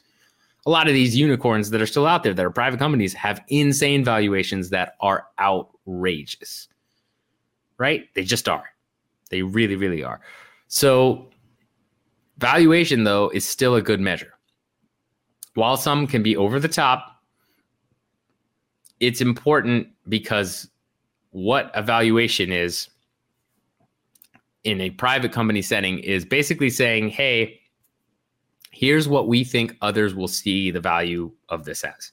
[0.67, 3.41] A lot of these unicorns that are still out there that are private companies have
[3.47, 6.67] insane valuations that are outrageous.
[7.79, 8.13] Right?
[8.13, 8.65] They just are.
[9.29, 10.21] They really, really are.
[10.67, 11.29] So
[12.37, 14.33] valuation though is still a good measure.
[15.55, 17.23] While some can be over the top,
[18.99, 20.69] it's important because
[21.31, 22.89] what evaluation is
[24.63, 27.59] in a private company setting is basically saying, hey,
[28.77, 32.11] here's what we think others will see the value of this as.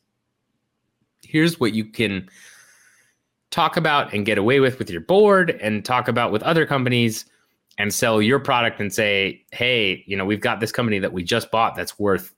[1.23, 2.29] Here's what you can
[3.51, 7.27] talk about and get away with with your board and talk about with other companies
[7.77, 11.23] and sell your product and say, hey, you know, we've got this company that we
[11.23, 12.35] just bought that's worth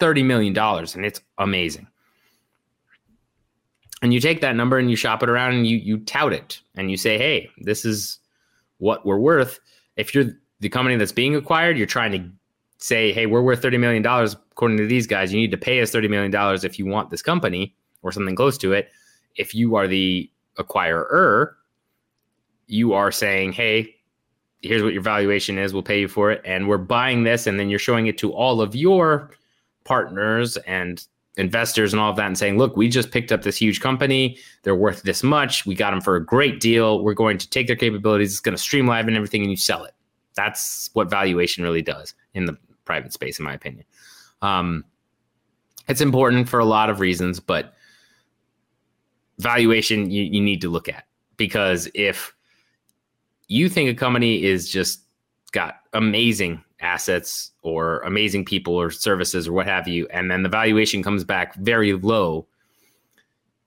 [0.00, 1.86] $30 million and it's amazing
[4.02, 6.60] and you take that number and you shop it around and you you tout it
[6.74, 8.18] and you say hey this is
[8.78, 9.60] what we're worth
[9.96, 12.30] if you're the company that's being acquired you're trying to
[12.80, 15.80] say hey we're worth 30 million dollars according to these guys you need to pay
[15.80, 18.90] us 30 million dollars if you want this company or something close to it
[19.36, 21.52] if you are the acquirer
[22.66, 23.94] you are saying hey
[24.62, 27.60] here's what your valuation is we'll pay you for it and we're buying this and
[27.60, 29.30] then you're showing it to all of your
[29.84, 33.56] partners and investors and all of that and saying, look, we just picked up this
[33.56, 34.38] huge company.
[34.62, 35.64] They're worth this much.
[35.64, 37.02] We got them for a great deal.
[37.02, 38.32] We're going to take their capabilities.
[38.32, 39.94] It's going to streamline and everything, and you sell it.
[40.34, 42.56] That's what valuation really does in the
[42.90, 43.84] private space, in my opinion.
[44.42, 44.84] Um,
[45.86, 47.72] it's important for a lot of reasons, but
[49.38, 51.04] valuation you, you need to look at
[51.36, 52.34] because if
[53.46, 55.02] you think a company is just
[55.52, 60.48] got amazing assets or amazing people or services or what have you, and then the
[60.48, 62.44] valuation comes back very low,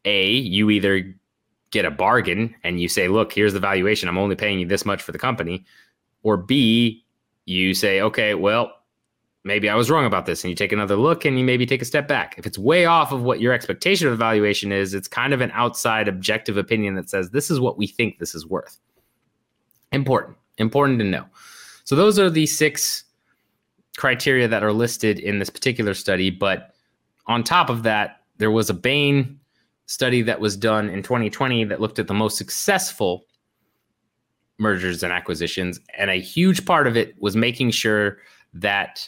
[0.03, 1.15] A, you either
[1.71, 4.09] get a bargain and you say, look, here's the valuation.
[4.09, 5.63] I'm only paying you this much for the company.
[6.23, 7.05] Or B,
[7.45, 8.82] you say, okay, well,
[9.43, 10.43] maybe I was wrong about this.
[10.43, 12.36] And you take another look and you maybe take a step back.
[12.38, 15.41] If it's way off of what your expectation of the valuation is, it's kind of
[15.41, 18.77] an outside objective opinion that says, this is what we think this is worth.
[19.91, 21.25] Important, important to know.
[21.84, 23.03] So those are the six
[23.97, 26.29] criteria that are listed in this particular study.
[26.29, 26.73] But
[27.27, 29.39] on top of that, there was a Bain
[29.86, 33.25] study that was done in 2020 that looked at the most successful
[34.58, 35.79] mergers and acquisitions.
[35.97, 38.17] And a huge part of it was making sure
[38.53, 39.08] that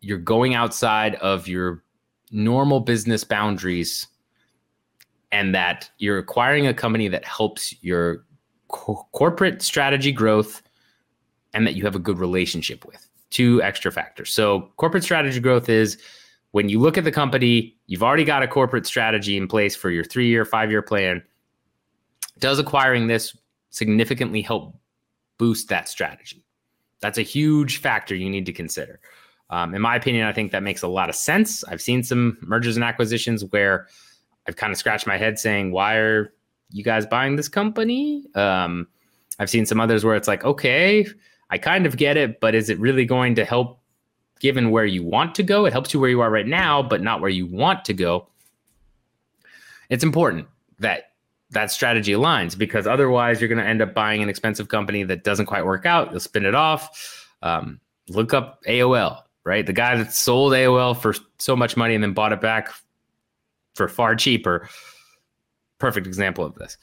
[0.00, 1.82] you're going outside of your
[2.30, 4.06] normal business boundaries
[5.32, 8.24] and that you're acquiring a company that helps your
[8.68, 10.62] co- corporate strategy growth
[11.54, 13.08] and that you have a good relationship with.
[13.30, 14.32] Two extra factors.
[14.32, 15.98] So, corporate strategy growth is
[16.52, 19.90] when you look at the company, you've already got a corporate strategy in place for
[19.90, 21.22] your three year, five year plan.
[22.38, 23.36] Does acquiring this
[23.70, 24.78] significantly help
[25.36, 26.42] boost that strategy?
[27.00, 29.00] That's a huge factor you need to consider.
[29.50, 31.64] Um, in my opinion, I think that makes a lot of sense.
[31.64, 33.88] I've seen some mergers and acquisitions where
[34.46, 36.32] I've kind of scratched my head saying, why are
[36.70, 38.24] you guys buying this company?
[38.34, 38.88] Um,
[39.38, 41.06] I've seen some others where it's like, okay,
[41.50, 43.80] I kind of get it, but is it really going to help
[44.40, 45.64] given where you want to go?
[45.64, 48.28] It helps you where you are right now, but not where you want to go.
[49.88, 50.46] It's important
[50.78, 51.12] that
[51.50, 55.24] that strategy aligns because otherwise you're going to end up buying an expensive company that
[55.24, 56.10] doesn't quite work out.
[56.10, 57.26] You'll spin it off.
[57.42, 59.64] Um, look up AOL, right?
[59.64, 62.68] The guy that sold AOL for so much money and then bought it back
[63.74, 64.68] for far cheaper.
[65.78, 66.76] Perfect example of this.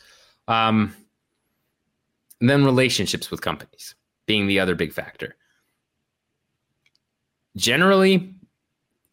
[0.47, 0.95] Um,
[2.41, 3.93] and then relationships with companies
[4.25, 5.35] being the other big factor.
[7.55, 8.33] Generally,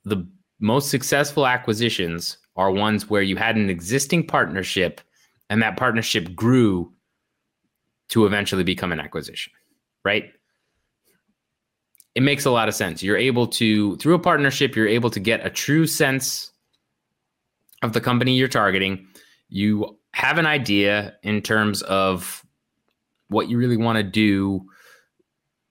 [0.05, 0.27] the
[0.59, 5.03] most successful acquisitions are ones where you had an existing partnership
[5.51, 6.91] and that partnership grew
[8.09, 9.53] to eventually become an acquisition,
[10.07, 10.33] right?
[12.15, 13.03] It makes a lot of sense.
[13.03, 16.53] You're able to, through a partnership, you're able to get a true sense
[17.83, 19.07] of the company you're targeting.
[19.49, 22.45] You have an idea in terms of
[23.29, 24.65] what you really want to do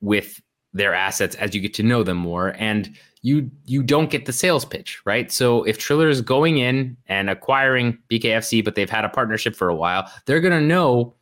[0.01, 0.41] with
[0.73, 4.33] their assets as you get to know them more and you you don't get the
[4.33, 9.03] sales pitch right so if triller is going in and acquiring bkfc but they've had
[9.03, 11.13] a partnership for a while they're going to know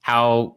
[0.00, 0.54] how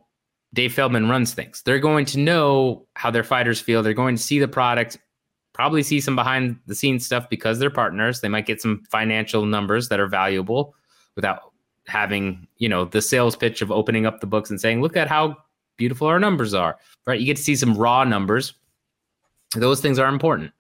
[0.54, 1.62] dave feldman runs things.
[1.64, 3.84] They're going to know how their fighters feel.
[3.84, 4.98] They're going to see the product
[5.54, 8.22] probably see some behind the scenes stuff because they're partners.
[8.22, 10.76] They might get some financial numbers that are valuable
[11.16, 11.52] without
[11.88, 15.08] having you know the sales pitch of opening up the books and saying look at
[15.08, 15.36] how
[15.78, 16.78] beautiful our numbers are
[17.08, 17.20] right?
[17.20, 18.54] You get to see some raw numbers.
[19.56, 20.52] Those things are important.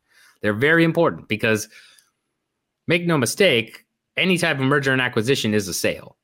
[0.41, 1.69] They're very important because
[2.87, 3.85] make no mistake
[4.17, 6.17] any type of merger and acquisition is a sale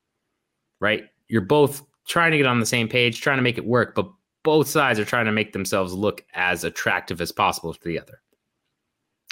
[0.79, 1.05] right?
[1.27, 4.07] You're both trying to get on the same page trying to make it work but
[4.47, 8.21] both sides are trying to make themselves look as attractive as possible to the other.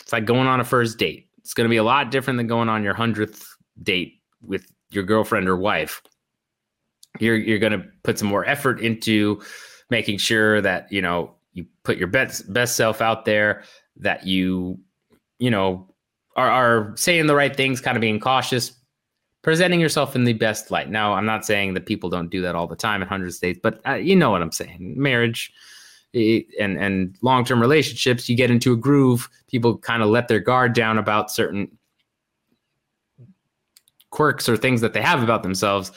[0.01, 1.29] It's like going on a first date.
[1.37, 3.45] It's going to be a lot different than going on your 100th
[3.81, 6.01] date with your girlfriend or wife.
[7.17, 9.41] You're you're going to put some more effort into
[9.89, 13.63] making sure that you know you put your best best self out there
[13.95, 14.77] that you
[15.39, 15.87] you know
[16.35, 18.73] are, are saying the right things kind of being cautious
[19.45, 22.55] presenting yourself in the best light now i'm not saying that people don't do that
[22.55, 25.53] all the time in 100 states but uh, you know what i'm saying marriage
[26.13, 30.73] and and long-term relationships you get into a groove people kind of let their guard
[30.73, 31.69] down about certain
[34.15, 35.91] quirks or things that they have about themselves.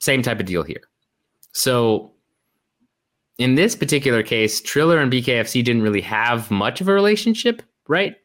[0.00, 0.80] Same type of deal here.
[1.52, 2.12] So
[3.36, 8.16] in this particular case, Triller and BKFC didn't really have much of a relationship, right?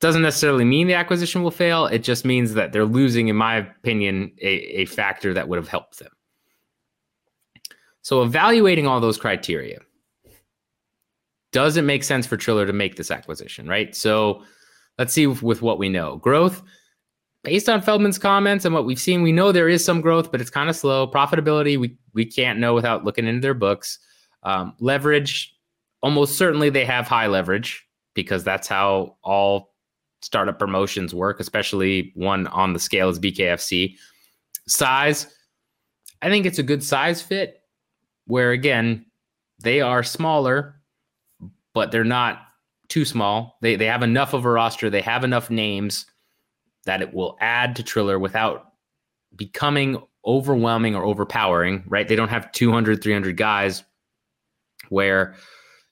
[0.00, 1.86] Doesn't necessarily mean the acquisition will fail.
[1.86, 5.68] It just means that they're losing, in my opinion, a, a factor that would have
[5.68, 6.12] helped them.
[8.02, 9.80] So, evaluating all those criteria,
[11.52, 13.94] does it make sense for Triller to make this acquisition, right?
[13.94, 14.42] So,
[14.98, 16.16] let's see with what we know.
[16.16, 16.62] Growth,
[17.44, 20.40] based on Feldman's comments and what we've seen, we know there is some growth, but
[20.40, 21.06] it's kind of slow.
[21.06, 23.98] Profitability, we we can't know without looking into their books.
[24.42, 25.54] Um, leverage,
[26.02, 29.69] almost certainly they have high leverage because that's how all
[30.22, 33.96] startup promotions work, especially one on the scale as BKFC.
[34.66, 35.26] Size,
[36.22, 37.62] I think it's a good size fit.
[38.26, 39.06] Where again,
[39.58, 40.80] they are smaller,
[41.74, 42.42] but they're not
[42.88, 43.58] too small.
[43.62, 44.90] They they have enough of a roster.
[44.90, 46.06] They have enough names
[46.84, 48.72] that it will add to Triller without
[49.36, 52.06] becoming overwhelming or overpowering, right?
[52.06, 53.84] They don't have 200, 300 guys
[54.88, 55.34] where,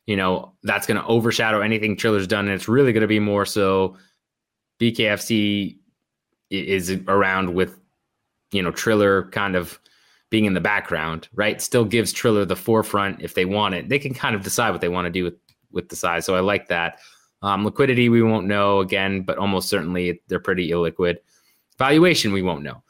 [0.06, 2.46] you know, that's going to overshadow anything Triller's done.
[2.46, 3.96] And it's really going to be more so
[4.80, 5.78] BKFC
[6.50, 7.78] is around with,
[8.52, 9.78] you know, Triller kind of
[10.30, 11.60] being in the background, right?
[11.60, 13.88] Still gives Triller the forefront if they want it.
[13.88, 15.34] They can kind of decide what they want to do with,
[15.72, 16.24] with the size.
[16.24, 17.00] So I like that.
[17.42, 21.18] Um, liquidity, we won't know again, but almost certainly they're pretty illiquid.
[21.78, 22.82] Valuation, we won't know.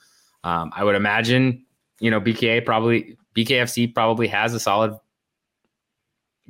[0.45, 1.65] Um, I would imagine,
[2.01, 4.99] you know, BKA probably, BKFC probably has a solid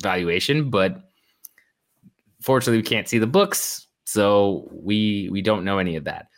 [0.00, 1.10] valuation, but
[2.40, 6.28] fortunately, we can't see the books, so we we don't know any of that.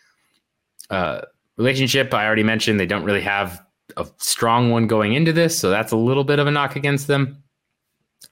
[0.91, 1.21] Uh,
[1.57, 3.65] relationship, I already mentioned, they don't really have
[3.97, 7.07] a strong one going into this, so that's a little bit of a knock against
[7.07, 7.43] them.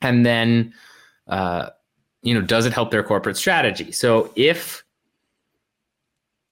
[0.02, 0.74] And then
[1.28, 1.70] uh,
[2.22, 3.92] you know, does it help their corporate strategy?
[3.92, 4.84] So if,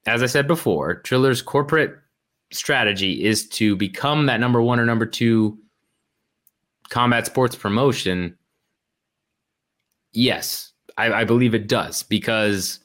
[0.07, 1.97] as I said before, Triller's corporate
[2.53, 5.59] strategy is to become that number one or number two
[6.89, 8.37] combat sports promotion,
[10.13, 12.81] yes, I, I believe it does because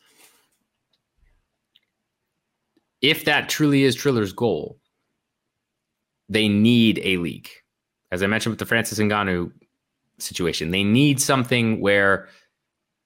[3.02, 4.80] if that truly is Triller's goal,
[6.30, 7.64] they need a leak.
[8.12, 9.52] As I mentioned with the Francis Ngannou
[10.20, 12.30] situation, they need something where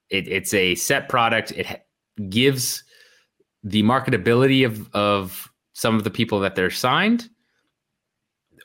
[0.10, 1.52] it, it's a set product.
[1.52, 1.86] It
[2.30, 2.84] gives
[3.64, 7.30] the marketability of of some of the people that they're signed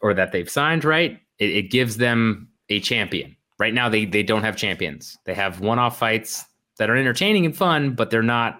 [0.02, 0.84] or that they've signed.
[0.84, 3.36] Right, it, it gives them a champion.
[3.60, 5.18] Right now, they they don't have champions.
[5.26, 6.46] They have one off fights
[6.78, 8.58] that are entertaining and fun, but they're not,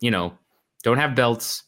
[0.00, 0.36] you know,
[0.82, 1.62] don't have belts,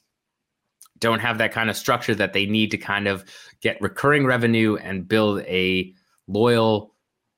[0.98, 3.24] don't have that kind of structure that they need to kind of
[3.60, 5.94] get recurring revenue and build a
[6.26, 6.92] loyal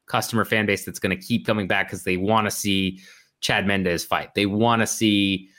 [0.07, 2.99] customer fan base that's going to keep coming back because they want to see
[3.41, 4.35] Chad Mendes fight.
[4.35, 5.51] They want to see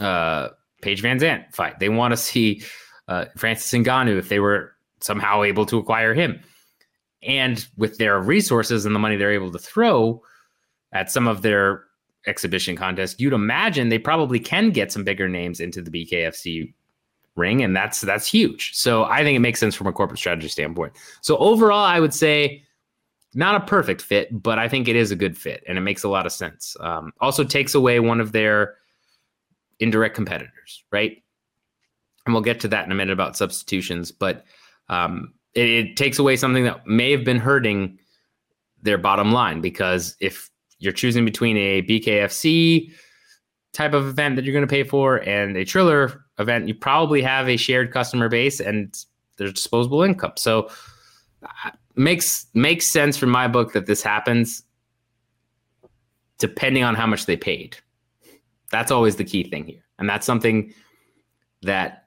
[0.00, 0.48] uh,
[0.80, 1.78] Paige VanZant fight.
[1.78, 2.62] They want to see
[3.06, 6.40] uh, Francis Ngannou if they were somehow able to acquire him.
[7.22, 10.22] And with their resources and the money they're able to throw
[10.92, 11.84] at some of their
[12.26, 16.72] exhibition contests, you'd imagine they probably can get some bigger names into the BKFC
[17.36, 18.74] ring, and that's that's huge.
[18.74, 20.92] So I think it makes sense from a corporate strategy standpoint.
[21.20, 22.62] So overall, I would say
[23.34, 26.04] not a perfect fit, but I think it is a good fit, and it makes
[26.04, 26.76] a lot of sense.
[26.80, 28.74] Um, also takes away one of their
[29.80, 31.22] indirect competitors, right?
[32.24, 34.44] And we'll get to that in a minute about substitutions, but
[34.88, 37.98] um, it, it takes away something that may have been hurting
[38.82, 42.92] their bottom line because if you're choosing between a BKFC
[43.72, 47.22] type of event that you're going to pay for and a Triller event, you probably
[47.22, 48.96] have a shared customer base and
[49.36, 50.32] there's disposable income.
[50.36, 50.70] So
[51.94, 54.62] makes makes sense from my book that this happens
[56.38, 57.76] depending on how much they paid.
[58.70, 59.84] That's always the key thing here.
[59.98, 60.74] And that's something
[61.62, 62.01] that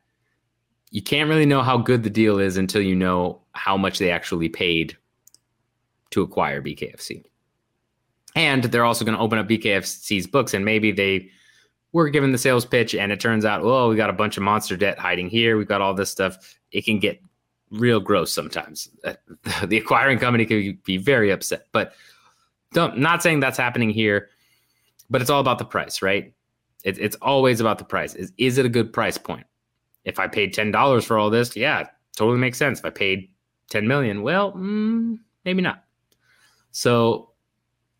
[0.95, 4.11] you can't really know how good the deal is until you know how much they
[4.11, 4.95] actually paid
[6.09, 7.21] to acquire BKFC.
[8.33, 11.29] And they're also going to open up BKFC's books and maybe they
[11.91, 14.43] were given the sales pitch and it turns out, oh, we got a bunch of
[14.43, 15.57] monster debt hiding here.
[15.57, 16.57] We've got all this stuff.
[16.71, 17.21] It can get
[17.71, 18.87] real gross sometimes.
[19.03, 19.15] Uh,
[19.65, 21.91] the acquiring company can be very upset, but
[22.71, 24.29] don't, not saying that's happening here,
[25.09, 26.33] but it's all about the price, right?
[26.85, 28.15] It, it's always about the price.
[28.15, 29.45] Is, is it a good price point?
[30.05, 32.79] If I paid $10 for all this, yeah, totally makes sense.
[32.79, 33.29] If I paid
[33.71, 35.83] 10 million, well, mm, maybe not.
[36.71, 37.31] So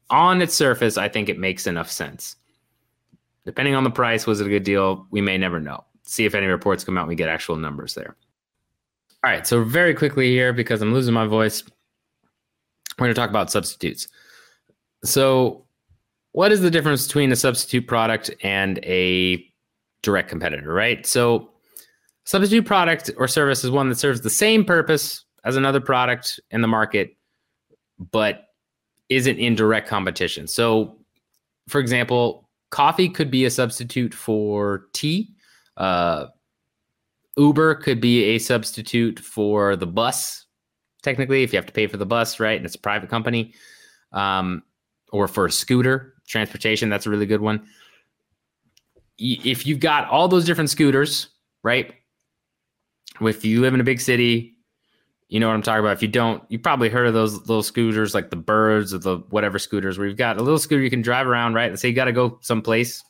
[0.10, 2.36] on its surface, I think it makes enough sense.
[3.46, 5.06] Depending on the price, was it a good deal?
[5.12, 5.84] We may never know.
[6.04, 8.16] See if any reports come out and we get actual numbers there.
[9.24, 11.64] All right, so very quickly here, because I'm losing my voice,
[12.98, 14.08] we're going to talk about substitutes.
[15.04, 15.66] So,
[16.32, 19.44] what is the difference between a substitute product and a
[20.02, 21.06] direct competitor, right?
[21.06, 21.50] So,
[22.26, 26.62] substitute product or service is one that serves the same purpose as another product in
[26.62, 27.16] the market,
[28.12, 28.48] but
[29.10, 30.48] isn't in direct competition.
[30.48, 30.98] So,
[31.68, 35.34] for example, coffee could be a substitute for tea.
[35.78, 36.28] Uh,
[37.38, 40.46] Uber could be a substitute for the bus,
[41.04, 42.58] technically, if you have to pay for the bus, right?
[42.58, 43.54] And it's a private company.
[44.12, 44.64] Um,
[45.12, 47.68] or for a scooter, transportation, that's a really good one.
[49.18, 51.30] If you've got all those different scooters,
[51.64, 51.94] right?
[53.22, 54.56] If you live in a big city,
[55.28, 55.94] you know what I'm talking about.
[55.94, 59.18] If you don't, you probably heard of those little scooters like the birds or the
[59.30, 61.72] whatever scooters where you've got a little scooter you can drive around, right?
[61.72, 63.04] Let's say you got to go someplace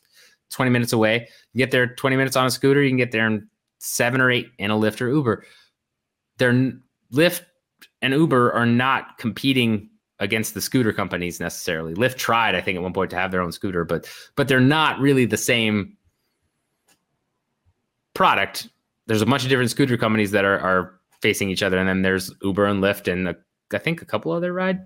[0.50, 1.28] 20 minutes away.
[1.52, 3.48] You get there 20 minutes on a scooter, you can get there in
[3.78, 5.44] seven or eight in a Lyft or Uber.
[6.38, 6.72] They're
[7.12, 7.42] Lyft
[8.02, 11.94] and Uber are not competing against the scooter companies necessarily.
[11.94, 14.60] Lyft tried, I think, at one point to have their own scooter, but but they're
[14.60, 15.96] not really the same
[18.14, 18.68] product.
[19.06, 21.78] There's a bunch of different scooter companies that are are facing each other.
[21.78, 23.36] And then there's Uber and Lyft, and a,
[23.72, 24.80] I think a couple other ride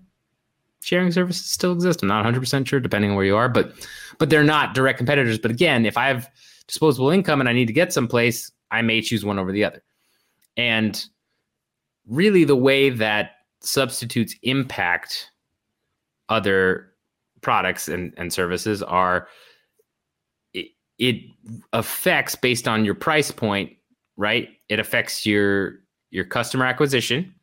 [0.83, 2.03] sharing services still exist.
[2.03, 3.73] I'm not 100 percent sure, depending on where you are, but
[4.19, 5.39] but they're not direct competitors.
[5.39, 6.29] But again, if I have
[6.67, 9.83] disposable income and I need to get someplace, I may choose one over the other.
[10.57, 11.03] And
[12.07, 15.31] really, the way that substitutes impact
[16.29, 16.93] other
[17.43, 19.29] products and, and services are
[20.55, 20.69] it,
[20.99, 21.17] it
[21.73, 23.73] affects based on your price point
[24.21, 27.35] right it affects your your customer acquisition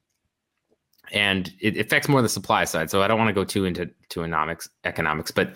[1.12, 2.90] and it affects more the supply side.
[2.92, 5.56] So I don't want to go too into to economics economics, but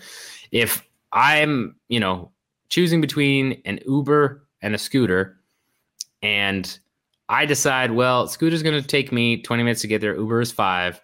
[0.50, 2.32] if I'm, you know,
[2.70, 5.38] choosing between an Uber and a scooter
[6.22, 6.78] and
[7.28, 10.50] I decide, well, scooter's going to take me 20 minutes to get there, Uber is
[10.50, 11.00] 5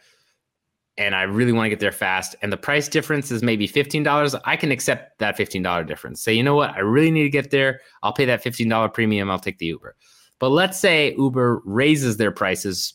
[0.98, 4.40] and I really want to get there fast and the price difference is maybe $15,
[4.44, 6.20] I can accept that $15 difference.
[6.20, 6.70] Say, you know what?
[6.74, 7.80] I really need to get there.
[8.02, 9.30] I'll pay that $15 premium.
[9.30, 9.94] I'll take the Uber.
[10.40, 12.94] But let's say Uber raises their prices.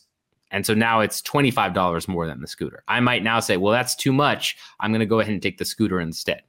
[0.50, 2.84] And so now it's $25 more than the scooter.
[2.88, 4.56] I might now say, well, that's too much.
[4.80, 6.42] I'm going to go ahead and take the scooter instead.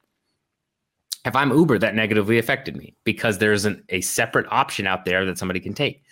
[1.24, 5.26] If I'm Uber, that negatively affected me because there's an, a separate option out there
[5.26, 6.04] that somebody can take.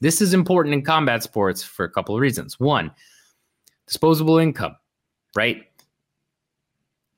[0.00, 2.58] This is important in combat sports for a couple of reasons.
[2.58, 2.90] One,
[3.86, 4.74] disposable income,
[5.36, 5.66] right?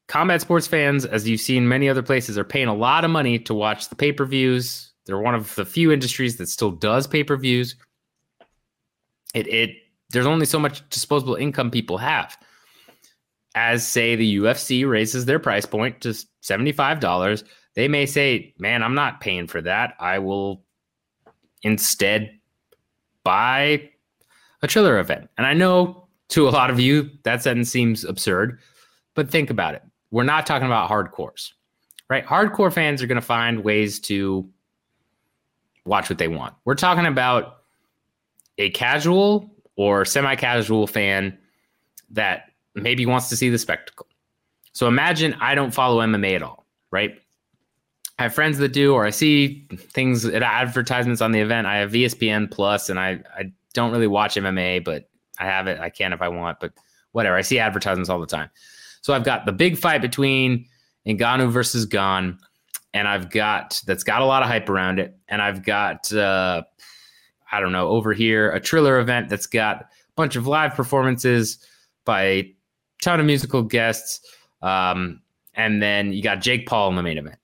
[0.08, 3.38] Combat sports fans, as you've seen many other places, are paying a lot of money
[3.40, 7.06] to watch the pay per views, they're one of the few industries that still does
[7.06, 7.76] pay per views.
[9.34, 9.70] It it
[10.10, 12.36] there's only so much disposable income people have.
[13.54, 17.42] As say the UFC raises their price point to seventy five dollars,
[17.74, 19.94] they may say, "Man, I'm not paying for that.
[19.98, 20.62] I will
[21.62, 22.38] instead
[23.24, 23.90] buy
[24.62, 25.30] a Triller event.
[25.38, 28.58] And I know to a lot of you that sentence seems absurd,
[29.14, 29.82] but think about it.
[30.10, 31.52] We're not talking about hardcores,
[32.08, 32.24] right?
[32.24, 34.48] Hardcore fans are going to find ways to
[35.84, 36.54] watch what they want.
[36.64, 37.58] We're talking about
[38.58, 41.38] a casual or semi casual fan
[42.10, 44.06] that maybe wants to see the spectacle.
[44.72, 47.18] So imagine I don't follow MMA at all, right?
[48.18, 51.66] I have friends that do, or I see things advertisements on the event.
[51.66, 55.08] I have ESPN Plus, and I I don't really watch MMA, but
[55.38, 55.78] I have it.
[55.80, 56.72] I can if I want, but
[57.12, 57.36] whatever.
[57.36, 58.50] I see advertisements all the time.
[59.00, 60.66] So I've got the big fight between
[61.06, 62.38] Ngannou versus Gane,
[62.92, 66.62] and I've got that's got a lot of hype around it, and I've got uh,
[67.52, 69.86] I don't know over here a Triller event that's got a
[70.16, 71.58] bunch of live performances
[72.04, 72.54] by a
[73.02, 74.20] ton of musical guests,
[74.62, 75.20] um,
[75.54, 77.38] and then you got Jake Paul in the main event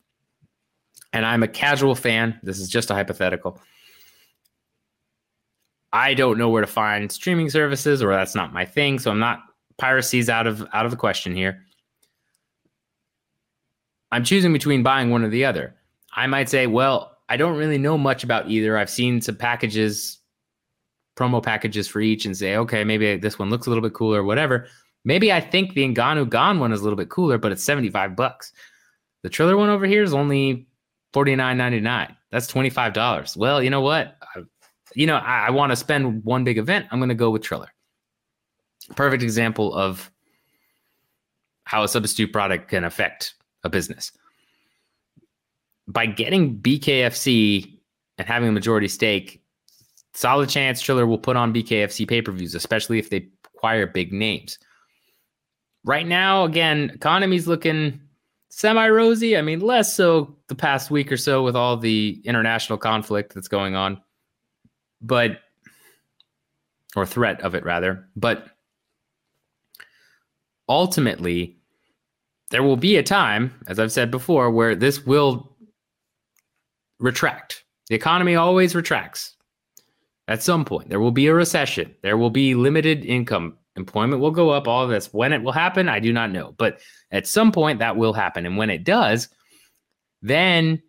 [1.15, 3.59] and I'm a casual fan, this is just a hypothetical.
[5.95, 8.99] I don't know where to find streaming services, or that's not my thing.
[8.99, 9.43] So I'm not
[9.79, 11.63] piracy's out of out of the question here.
[14.11, 15.75] I'm choosing between buying one or the other.
[16.15, 18.77] I might say, well, I don't really know much about either.
[18.77, 20.19] I've seen some packages,
[21.17, 24.25] promo packages for each, and say, okay, maybe this one looks a little bit cooler,
[24.25, 24.67] whatever.
[25.05, 28.17] Maybe I think the Ngannou Gane one is a little bit cooler, but it's 75
[28.17, 28.53] bucks.
[29.23, 30.67] The Triller one over here is only
[31.15, 32.15] forty nine ninety nine.
[32.31, 33.37] That's twenty five dollars.
[33.37, 34.19] Well, you know what?
[34.95, 36.87] You know, I, I want to spend one big event.
[36.91, 37.73] I'm going to go with Triller.
[38.97, 40.11] Perfect example of
[41.65, 44.13] how a substitute product can affect a business.
[45.87, 47.79] By getting BKFC
[48.19, 49.43] and having a majority stake,
[50.13, 54.13] solid chance Triller will put on BKFC pay per views, especially if they acquire big
[54.13, 54.59] names.
[55.85, 58.01] Right now, again, economy's looking
[58.49, 59.37] semi rosy.
[59.37, 63.49] I mean, less so the past week or so with all the international conflict that's
[63.49, 64.01] going on,
[65.05, 65.41] but
[66.97, 68.09] or threat of it rather.
[68.17, 68.47] But
[70.69, 71.59] ultimately,
[72.51, 75.57] there will be a time, as I've said before, where this will
[76.99, 77.65] retract.
[77.89, 79.37] The economy always retracts.
[80.29, 81.95] At some point, there will be a recession.
[82.03, 85.13] There will be limited income employment will go up, all of this.
[85.13, 86.55] When it will happen, I do not know.
[86.57, 86.81] But
[87.11, 88.47] at some point, that will happen.
[88.47, 89.29] And when it does,
[90.23, 90.83] then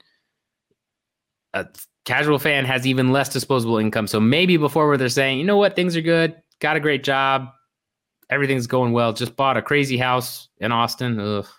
[2.05, 4.07] casual fan has even less disposable income.
[4.07, 7.03] So maybe before where they're saying, you know what, things are good, got a great
[7.03, 7.49] job,
[8.29, 11.43] everything's going well, just bought a crazy house in Austin.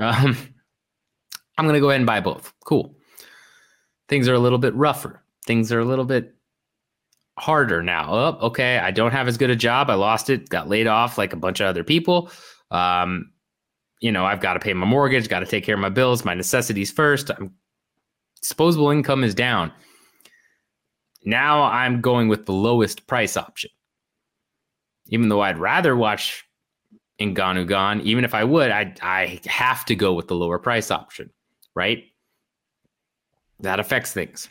[0.00, 0.36] Um,
[1.56, 2.52] I'm going to go ahead and buy both.
[2.64, 2.94] Cool.
[4.08, 5.24] Things are a little bit rougher.
[5.44, 6.36] Things are a little bit
[7.36, 8.12] harder now.
[8.12, 9.90] Oh, okay, I don't have as good a job.
[9.90, 12.30] I lost it, got laid off like a bunch of other people.
[12.70, 13.32] Um,
[14.00, 16.24] you know, I've got to pay my mortgage, got to take care of my bills,
[16.24, 17.30] my necessities first.
[17.30, 17.52] I'm,
[18.40, 19.72] disposable income is down.
[21.28, 23.68] Now I'm going with the lowest price option.
[25.08, 26.42] Even though I'd rather watch
[27.20, 30.90] Ngannou Gane, even if I would, I I have to go with the lower price
[30.90, 31.28] option,
[31.74, 32.04] right?
[33.60, 34.48] That affects things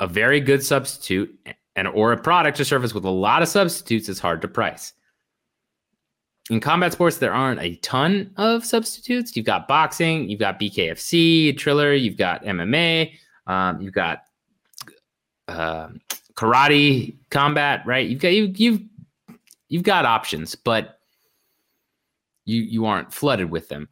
[0.00, 1.30] a very good substitute
[1.76, 4.92] and or a product or service with a lot of substitutes is hard to price.
[6.50, 9.36] In combat sports, there aren't a ton of substitutes.
[9.36, 13.12] You've got boxing, you've got BKFC, Triller, you've got MMA,
[13.46, 14.22] um, you've got
[15.48, 15.88] uh,
[16.34, 18.08] karate, combat, right?
[18.08, 18.82] You've got you, you've
[19.68, 20.98] you've got options, but
[22.44, 23.88] you you aren't flooded with them.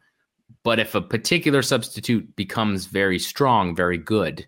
[0.63, 4.45] But if a particular substitute becomes very strong, very good,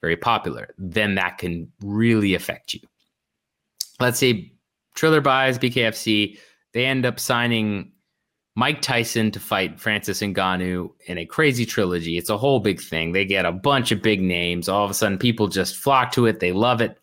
[0.00, 2.80] very popular, then that can really affect you.
[4.00, 4.52] Let's say
[4.94, 6.38] Triller buys BKFC,
[6.72, 7.91] they end up signing
[8.54, 12.18] Mike Tyson to fight Francis Ngannou in a crazy trilogy.
[12.18, 13.12] It's a whole big thing.
[13.12, 14.68] They get a bunch of big names.
[14.68, 16.40] All of a sudden, people just flock to it.
[16.40, 16.98] They love it.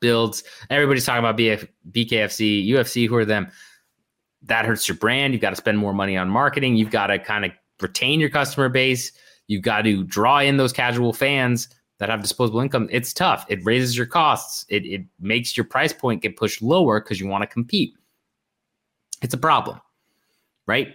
[0.00, 0.42] Builds.
[0.70, 3.08] Everybody's talking about BF, BKFC, UFC.
[3.08, 3.48] Who are them?
[4.42, 5.32] That hurts your brand.
[5.32, 6.76] You've got to spend more money on marketing.
[6.76, 9.12] You've got to kind of retain your customer base.
[9.46, 11.68] You've got to draw in those casual fans
[12.02, 13.46] that have disposable income, it's tough.
[13.48, 14.66] It raises your costs.
[14.68, 17.94] It, it makes your price point get pushed lower because you want to compete.
[19.22, 19.80] It's a problem,
[20.66, 20.94] right?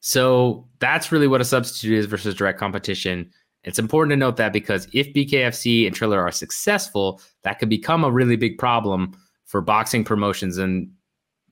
[0.00, 3.30] So that's really what a substitute is versus direct competition.
[3.64, 8.04] It's important to note that because if BKFC and Triller are successful, that could become
[8.04, 10.90] a really big problem for boxing promotions and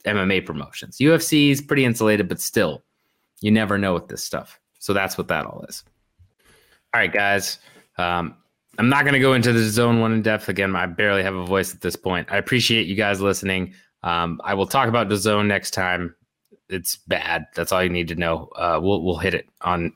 [0.05, 0.99] MMA promotions.
[0.99, 2.84] UFC is pretty insulated, but still,
[3.40, 4.61] you never know with this stuff.
[4.78, 5.82] So that's what that all is.
[6.92, 7.59] All right, guys.
[7.99, 8.36] Um,
[8.78, 10.74] I'm not going to go into the zone one in depth again.
[10.76, 12.28] I barely have a voice at this point.
[12.30, 13.74] I appreciate you guys listening.
[14.03, 16.14] Um, I will talk about the zone next time.
[16.68, 17.46] It's bad.
[17.54, 18.48] That's all you need to know.
[18.56, 19.92] Uh, we'll we'll hit it on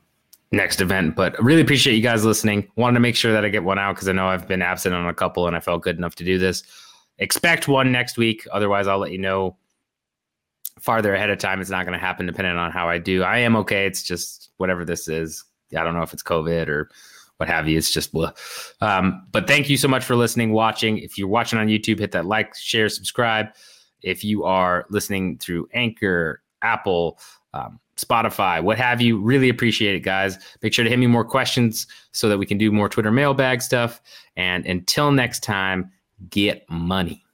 [0.51, 1.15] next event.
[1.15, 2.69] But really appreciate you guys listening.
[2.75, 4.95] Wanted to make sure that I get one out because I know I've been absent
[4.95, 6.63] on a couple and I felt good enough to do this.
[7.17, 8.47] Expect one next week.
[8.51, 9.57] Otherwise, I'll let you know
[10.79, 11.59] farther ahead of time.
[11.59, 13.23] It's not going to happen depending on how I do.
[13.23, 13.85] I am okay.
[13.85, 15.43] It's just whatever this is.
[15.77, 16.89] I don't know if it's COVID or
[17.37, 17.77] what have you.
[17.77, 18.31] It's just blah.
[18.81, 20.97] Um, but thank you so much for listening, watching.
[20.97, 23.47] If you're watching on YouTube, hit that like, share, subscribe.
[24.01, 27.19] If you are listening through Anchor, Apple,
[27.53, 29.19] um, Spotify, what have you.
[29.19, 30.37] Really appreciate it, guys.
[30.61, 33.61] Make sure to hit me more questions so that we can do more Twitter mailbag
[33.61, 34.01] stuff.
[34.37, 35.91] And until next time,
[36.29, 37.25] get money.